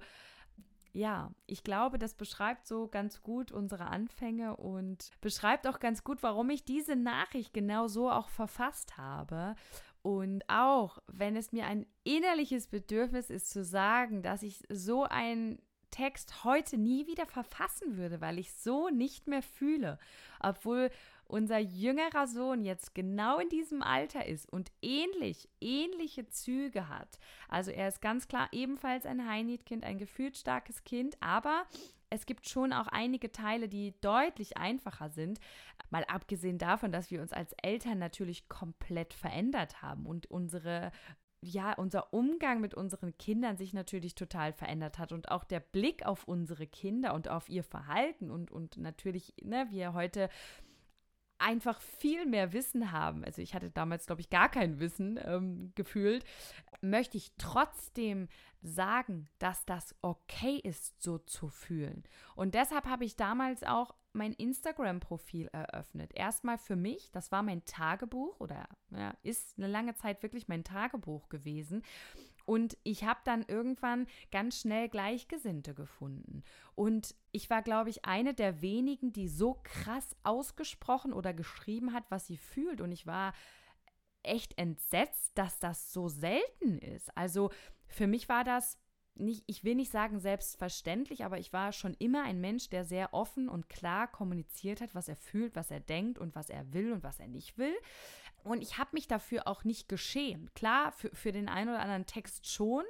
[0.93, 6.21] ja, ich glaube, das beschreibt so ganz gut unsere Anfänge und beschreibt auch ganz gut,
[6.21, 9.55] warum ich diese Nachricht genau so auch verfasst habe.
[10.01, 15.59] Und auch, wenn es mir ein innerliches Bedürfnis ist zu sagen, dass ich so ein
[15.91, 19.99] Text heute nie wieder verfassen würde, weil ich so nicht mehr fühle,
[20.39, 20.89] obwohl
[21.31, 27.19] unser jüngerer Sohn jetzt genau in diesem Alter ist und ähnlich, ähnliche Züge hat.
[27.47, 31.63] Also er ist ganz klar ebenfalls ein Heinit-Kind, ein gefühlsstarkes Kind, aber
[32.09, 35.39] es gibt schon auch einige Teile, die deutlich einfacher sind.
[35.89, 40.91] Mal abgesehen davon, dass wir uns als Eltern natürlich komplett verändert haben und unsere
[41.43, 46.05] ja, unser Umgang mit unseren Kindern sich natürlich total verändert hat und auch der Blick
[46.05, 50.29] auf unsere Kinder und auf ihr Verhalten und, und natürlich, ne, wir heute
[51.41, 53.23] einfach viel mehr Wissen haben.
[53.25, 56.23] Also ich hatte damals, glaube ich, gar kein Wissen ähm, gefühlt.
[56.81, 58.27] Möchte ich trotzdem
[58.61, 62.03] sagen, dass das okay ist, so zu fühlen.
[62.35, 66.11] Und deshalb habe ich damals auch mein Instagram-Profil eröffnet.
[66.13, 70.63] Erstmal für mich, das war mein Tagebuch oder ja, ist eine lange Zeit wirklich mein
[70.63, 71.83] Tagebuch gewesen.
[72.45, 76.43] Und ich habe dann irgendwann ganz schnell Gleichgesinnte gefunden.
[76.75, 82.05] Und ich war, glaube ich, eine der wenigen, die so krass ausgesprochen oder geschrieben hat,
[82.09, 82.81] was sie fühlt.
[82.81, 83.33] Und ich war
[84.23, 87.15] echt entsetzt, dass das so selten ist.
[87.17, 87.51] Also
[87.87, 88.77] für mich war das
[89.15, 93.13] nicht, ich will nicht sagen selbstverständlich, aber ich war schon immer ein Mensch, der sehr
[93.13, 96.93] offen und klar kommuniziert hat, was er fühlt, was er denkt und was er will
[96.93, 97.75] und was er nicht will.
[98.43, 100.53] Und ich habe mich dafür auch nicht geschämt.
[100.55, 102.83] Klar, für, für den einen oder anderen Text schon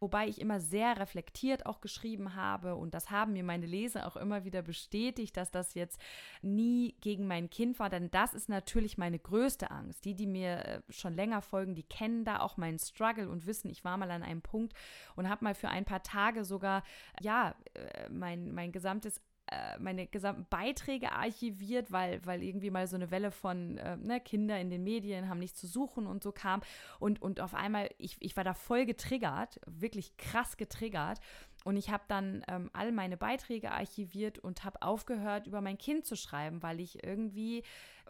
[0.00, 4.16] wobei ich immer sehr reflektiert auch geschrieben habe und das haben mir meine Leser auch
[4.16, 6.00] immer wieder bestätigt, dass das jetzt
[6.40, 10.04] nie gegen mein Kind war, denn das ist natürlich meine größte Angst.
[10.06, 13.70] Die, die mir äh, schon länger folgen, die kennen da auch meinen Struggle und wissen,
[13.70, 14.72] ich war mal an einem Punkt
[15.16, 16.82] und habe mal für ein paar Tage sogar,
[17.20, 22.96] ja, äh, mein, mein gesamtes äh, meine gesamten Beiträge archiviert, weil, weil irgendwie mal so
[22.96, 26.30] eine Welle von äh, ne, Kinder in den Medien haben nichts zu suchen und so
[26.30, 26.60] kam.
[26.98, 31.20] Und, und auf einmal, ich, ich war da voll getriggert, wirklich krass getriggert.
[31.64, 36.06] Und ich habe dann ähm, all meine Beiträge archiviert und habe aufgehört, über mein Kind
[36.06, 37.64] zu schreiben, weil ich irgendwie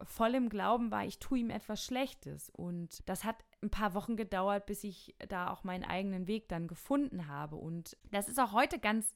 [0.04, 2.50] voll im Glauben war, ich tue ihm etwas Schlechtes.
[2.50, 6.68] Und das hat ein paar Wochen gedauert, bis ich da auch meinen eigenen Weg dann
[6.68, 7.56] gefunden habe.
[7.56, 9.14] Und das ist auch heute ganz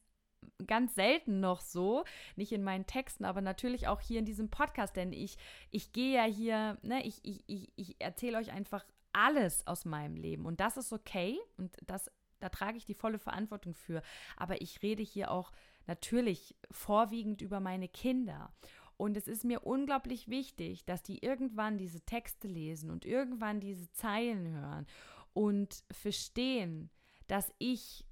[0.66, 2.04] ganz selten noch so,
[2.36, 5.36] nicht in meinen Texten, aber natürlich auch hier in diesem Podcast, denn ich,
[5.70, 10.16] ich gehe ja hier, ne, ich, ich, ich, ich erzähle euch einfach alles aus meinem
[10.16, 14.02] Leben und das ist okay und das, da trage ich die volle Verantwortung für,
[14.36, 15.52] aber ich rede hier auch
[15.86, 18.52] natürlich vorwiegend über meine Kinder.
[18.96, 23.90] Und es ist mir unglaublich wichtig, dass die irgendwann diese Texte lesen und irgendwann diese
[23.90, 24.86] Zeilen hören
[25.32, 26.90] und verstehen,
[27.26, 28.06] dass ich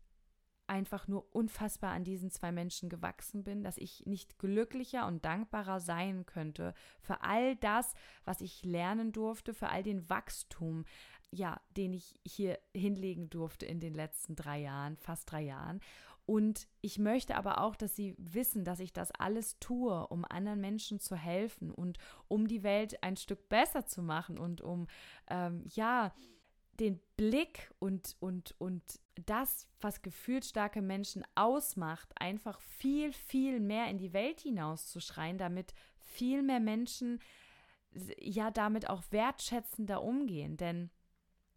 [0.72, 5.80] einfach nur unfassbar an diesen zwei Menschen gewachsen bin, dass ich nicht glücklicher und dankbarer
[5.80, 7.92] sein könnte für all das,
[8.24, 10.86] was ich lernen durfte, für all den Wachstum,
[11.30, 15.80] ja, den ich hier hinlegen durfte in den letzten drei Jahren, fast drei Jahren.
[16.24, 20.60] Und ich möchte aber auch, dass sie wissen, dass ich das alles tue, um anderen
[20.60, 21.98] Menschen zu helfen und
[22.28, 24.86] um die Welt ein Stück besser zu machen und um,
[25.28, 26.14] ähm, ja,
[26.80, 28.82] den Blick und, und, und
[29.26, 35.74] das, was gefühlt starke Menschen ausmacht, einfach viel, viel mehr in die Welt hinauszuschreien, damit
[35.98, 37.20] viel mehr Menschen
[38.18, 40.56] ja damit auch wertschätzender umgehen.
[40.56, 40.90] Denn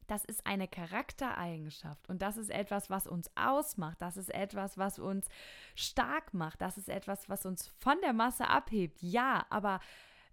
[0.07, 4.99] das ist eine Charaktereigenschaft und das ist etwas, was uns ausmacht, das ist etwas, was
[4.99, 5.28] uns
[5.74, 9.01] stark macht, das ist etwas, was uns von der Masse abhebt.
[9.01, 9.80] Ja, aber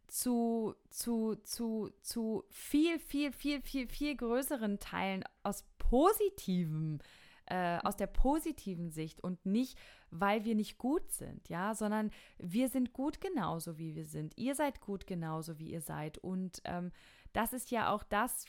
[0.08, 6.98] zu, zu, zu, zu viel, viel, viel, viel, viel größeren Teilen aus positivem,
[7.46, 9.78] äh, aus der positiven Sicht und nicht,
[10.10, 14.36] weil wir nicht gut sind, ja, sondern wir sind gut genauso, wie wir sind.
[14.36, 16.18] Ihr seid gut genauso, wie ihr seid.
[16.18, 16.92] Und ähm,
[17.32, 18.44] das ist ja auch das,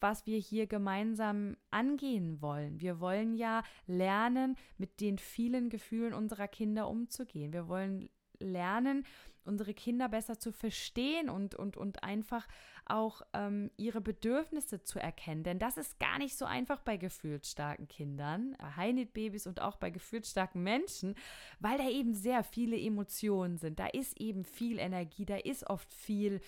[0.00, 2.80] was wir hier gemeinsam angehen wollen.
[2.80, 7.52] Wir wollen ja lernen, mit den vielen Gefühlen unserer Kinder umzugehen.
[7.52, 9.04] Wir wollen lernen,
[9.44, 12.46] unsere Kinder besser zu verstehen und, und, und einfach
[12.86, 15.44] auch ähm, ihre Bedürfnisse zu erkennen.
[15.44, 19.90] Denn das ist gar nicht so einfach bei gefühlsstarken Kindern, bei High-Need-Babys und auch bei
[19.90, 21.14] gefühlsstarken Menschen,
[21.60, 23.78] weil da eben sehr viele Emotionen sind.
[23.78, 26.40] Da ist eben viel Energie, da ist oft viel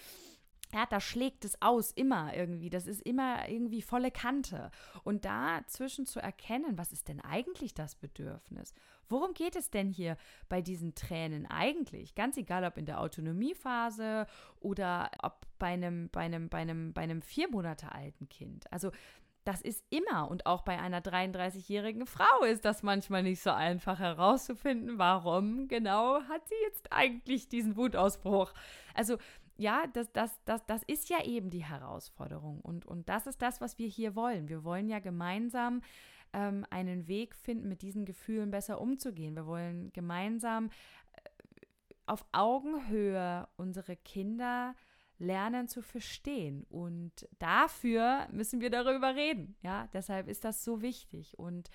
[0.73, 2.71] ja, da schlägt es aus, immer irgendwie.
[2.71, 4.71] Das ist immer irgendwie volle Kante.
[5.05, 8.75] Und dazwischen zu erkennen, was ist denn eigentlich das Bedürfnis?
[9.09, 10.17] Worum geht es denn hier
[10.49, 12.15] bei diesen Tränen eigentlich?
[12.15, 14.27] Ganz egal, ob in der Autonomiephase
[14.61, 18.71] oder ob bei einem, bei einem, bei einem, bei einem vier Monate alten Kind.
[18.73, 18.91] Also,
[19.47, 24.01] das ist immer und auch bei einer 33-jährigen Frau ist das manchmal nicht so einfach
[24.01, 28.53] herauszufinden, warum genau hat sie jetzt eigentlich diesen Wutausbruch.
[28.93, 29.19] Also
[29.57, 32.61] ja, das, das, das, das ist ja eben die Herausforderung.
[32.61, 34.49] Und, und das ist das, was wir hier wollen.
[34.49, 35.81] Wir wollen ja gemeinsam
[36.33, 39.35] ähm, einen Weg finden, mit diesen Gefühlen besser umzugehen.
[39.35, 40.71] Wir wollen gemeinsam
[41.13, 41.29] äh,
[42.07, 44.75] auf Augenhöhe unsere Kinder
[45.19, 46.65] lernen zu verstehen.
[46.69, 49.57] Und dafür müssen wir darüber reden.
[49.63, 51.39] Ja, deshalb ist das so wichtig.
[51.39, 51.71] Und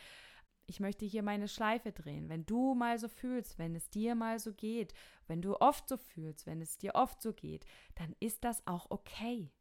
[0.68, 2.30] ich möchte hier meine Schleife drehen.
[2.30, 4.94] Wenn du mal so fühlst, wenn es dir mal so geht,
[5.28, 8.90] wenn du oft so fühlst, wenn es dir oft so geht, dann ist das auch
[8.90, 9.52] okay.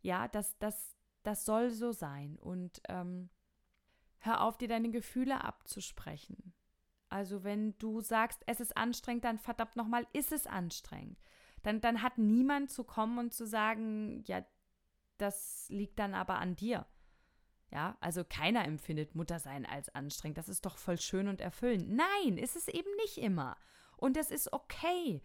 [0.00, 2.38] Ja, das, das, das soll so sein.
[2.38, 3.28] Und ähm,
[4.20, 6.52] hör auf, dir deine Gefühle abzusprechen.
[7.08, 11.18] Also wenn du sagst, es ist anstrengend, dann verdammt nochmal, ist es anstrengend.
[11.62, 14.44] Dann, dann hat niemand zu kommen und zu sagen, ja,
[15.16, 16.86] das liegt dann aber an dir.
[17.70, 20.38] Ja, also keiner empfindet Muttersein als anstrengend.
[20.38, 21.90] Das ist doch voll schön und erfüllend.
[21.90, 23.56] Nein, ist es eben nicht immer.
[23.96, 25.22] Und das ist okay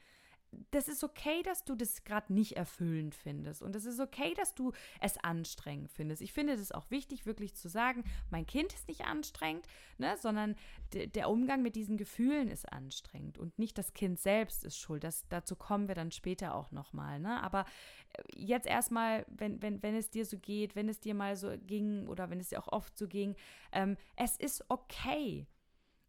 [0.72, 3.62] das ist okay, dass du das gerade nicht erfüllend findest.
[3.62, 6.22] Und es ist okay, dass du es anstrengend findest.
[6.22, 10.56] Ich finde es auch wichtig, wirklich zu sagen, mein Kind ist nicht anstrengend, ne, sondern
[10.93, 15.04] der Umgang mit diesen Gefühlen ist anstrengend und nicht das Kind selbst ist schuld.
[15.04, 17.20] Das, dazu kommen wir dann später auch nochmal.
[17.20, 17.41] Ne?
[17.41, 17.66] Aber
[18.14, 21.54] äh, jetzt erstmal, wenn, wenn, wenn es dir so geht, wenn es dir mal so
[21.66, 23.36] ging oder wenn es dir auch oft so ging,
[23.72, 25.47] ähm, es ist okay.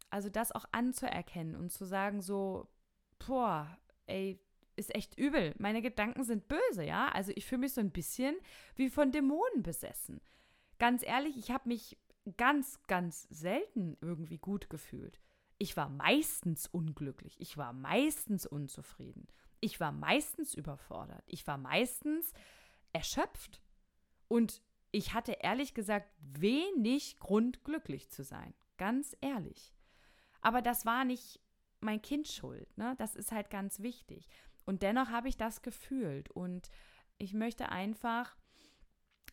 [0.09, 2.67] Also das auch anzuerkennen und zu sagen so,
[3.19, 3.77] boah,
[4.07, 4.39] ey,
[4.75, 5.53] ist echt übel.
[5.57, 7.07] Meine Gedanken sind böse, ja?
[7.09, 8.35] Also ich fühle mich so ein bisschen
[8.75, 10.21] wie von Dämonen besessen.
[10.79, 11.97] Ganz ehrlich, ich habe mich
[12.37, 15.19] ganz, ganz selten irgendwie gut gefühlt.
[15.57, 17.39] Ich war meistens unglücklich.
[17.39, 19.27] Ich war meistens unzufrieden.
[19.61, 21.23] Ich war meistens überfordert.
[21.27, 22.33] Ich war meistens
[22.91, 23.61] erschöpft.
[24.27, 28.53] Und ich hatte ehrlich gesagt wenig Grund, glücklich zu sein.
[28.77, 29.73] Ganz ehrlich.
[30.41, 31.39] Aber das war nicht
[31.79, 32.77] mein Kind schuld.
[32.77, 32.95] Ne?
[32.97, 34.27] Das ist halt ganz wichtig.
[34.65, 36.31] Und dennoch habe ich das gefühlt.
[36.31, 36.69] Und
[37.17, 38.35] ich möchte einfach,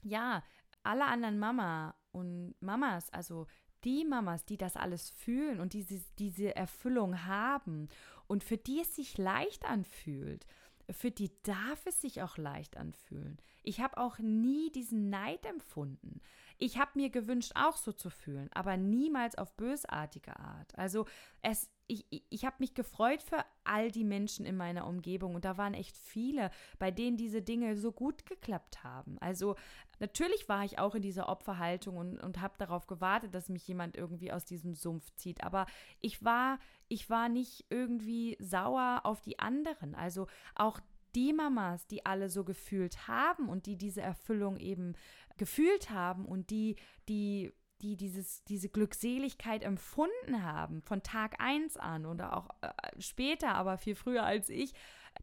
[0.02, 0.42] ja,
[0.82, 3.46] alle anderen Mama und Mamas, also
[3.84, 7.88] die Mamas, die das alles fühlen und diese, diese Erfüllung haben
[8.26, 10.46] und für die es sich leicht anfühlt,
[10.90, 13.38] für die darf es sich auch leicht anfühlen.
[13.62, 16.20] Ich habe auch nie diesen Neid empfunden.
[16.58, 20.76] Ich habe mir gewünscht, auch so zu fühlen, aber niemals auf bösartige Art.
[20.76, 21.06] Also
[21.40, 25.58] es ich, ich habe mich gefreut für all die Menschen in meiner Umgebung und da
[25.58, 29.18] waren echt viele, bei denen diese Dinge so gut geklappt haben.
[29.20, 29.56] Also
[30.00, 33.96] natürlich war ich auch in dieser Opferhaltung und, und habe darauf gewartet, dass mich jemand
[33.96, 35.44] irgendwie aus diesem Sumpf zieht.
[35.44, 35.66] Aber
[36.00, 39.94] ich war, ich war nicht irgendwie sauer auf die anderen.
[39.94, 40.80] Also auch
[41.14, 44.94] die Mamas, die alle so gefühlt haben und die diese Erfüllung eben
[45.36, 46.76] gefühlt haben und die,
[47.08, 47.52] die
[47.82, 52.70] die dieses, diese Glückseligkeit empfunden haben, von Tag 1 an oder auch äh,
[53.00, 54.72] später, aber viel früher als ich,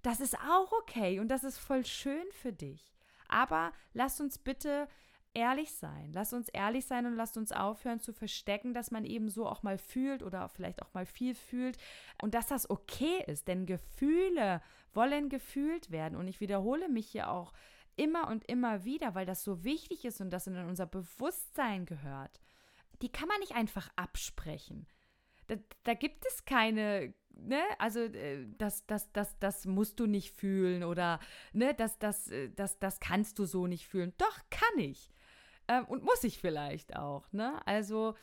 [0.01, 2.93] das ist auch okay und das ist voll schön für dich.
[3.28, 4.88] Aber lass uns bitte
[5.34, 6.12] ehrlich sein.
[6.14, 9.64] Lass uns ehrlich sein und lasst uns aufhören zu verstecken, dass man eben so auch
[9.64, 11.78] mal fühlt oder vielleicht auch mal viel fühlt
[12.22, 14.62] und dass das okay ist, denn Gefühle
[14.93, 17.53] wollen gefühlt werden und ich wiederhole mich hier auch
[17.95, 22.39] immer und immer wieder, weil das so wichtig ist und das in unser Bewusstsein gehört.
[23.01, 24.87] Die kann man nicht einfach absprechen.
[25.47, 27.13] Da, da gibt es keine
[27.45, 31.19] ne, also äh, das, das, das, das musst du nicht fühlen oder
[31.53, 34.13] ne, das, das, äh, das, das kannst du so nicht fühlen.
[34.17, 35.11] Doch, kann ich.
[35.67, 37.65] Ähm, und muss ich vielleicht auch, ne?
[37.65, 38.15] Also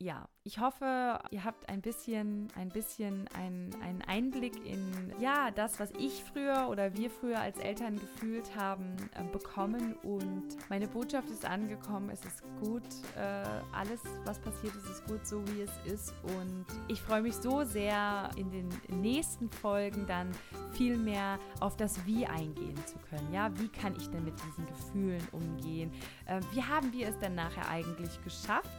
[0.00, 5.90] ja, ich hoffe, ihr habt ein bisschen, ein bisschen einen Einblick in ja, das, was
[5.98, 9.96] ich früher oder wir früher als Eltern gefühlt haben, äh, bekommen.
[10.04, 12.10] Und meine Botschaft ist angekommen.
[12.10, 12.84] Es ist gut.
[13.16, 16.14] Äh, alles, was passiert ist, ist gut, so wie es ist.
[16.22, 18.68] Und ich freue mich so sehr, in den
[19.00, 20.30] nächsten Folgen dann
[20.72, 23.32] viel mehr auf das Wie eingehen zu können.
[23.32, 25.90] Ja, wie kann ich denn mit diesen Gefühlen umgehen?
[26.26, 28.70] Äh, wie haben wir es denn nachher eigentlich geschafft?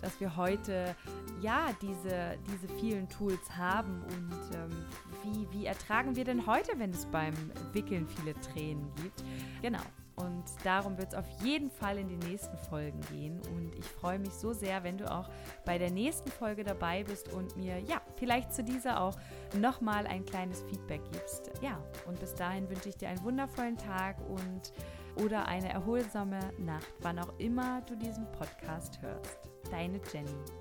[0.00, 0.94] Dass wir heute
[1.40, 4.84] ja diese, diese vielen Tools haben und ähm,
[5.24, 7.34] wie, wie ertragen wir denn heute, wenn es beim
[7.72, 9.24] Wickeln viele Tränen gibt.
[9.62, 9.82] Genau.
[10.18, 13.40] Und darum wird es auf jeden Fall in die nächsten Folgen gehen.
[13.54, 15.30] Und ich freue mich so sehr, wenn du auch
[15.64, 19.16] bei der nächsten Folge dabei bist und mir, ja, vielleicht zu dieser auch
[19.56, 21.52] nochmal ein kleines Feedback gibst.
[21.62, 24.72] Ja, und bis dahin wünsche ich dir einen wundervollen Tag und
[25.22, 29.57] oder eine erholsame Nacht, wann auch immer du diesen Podcast hörst.
[29.70, 30.57] Deine Jenny.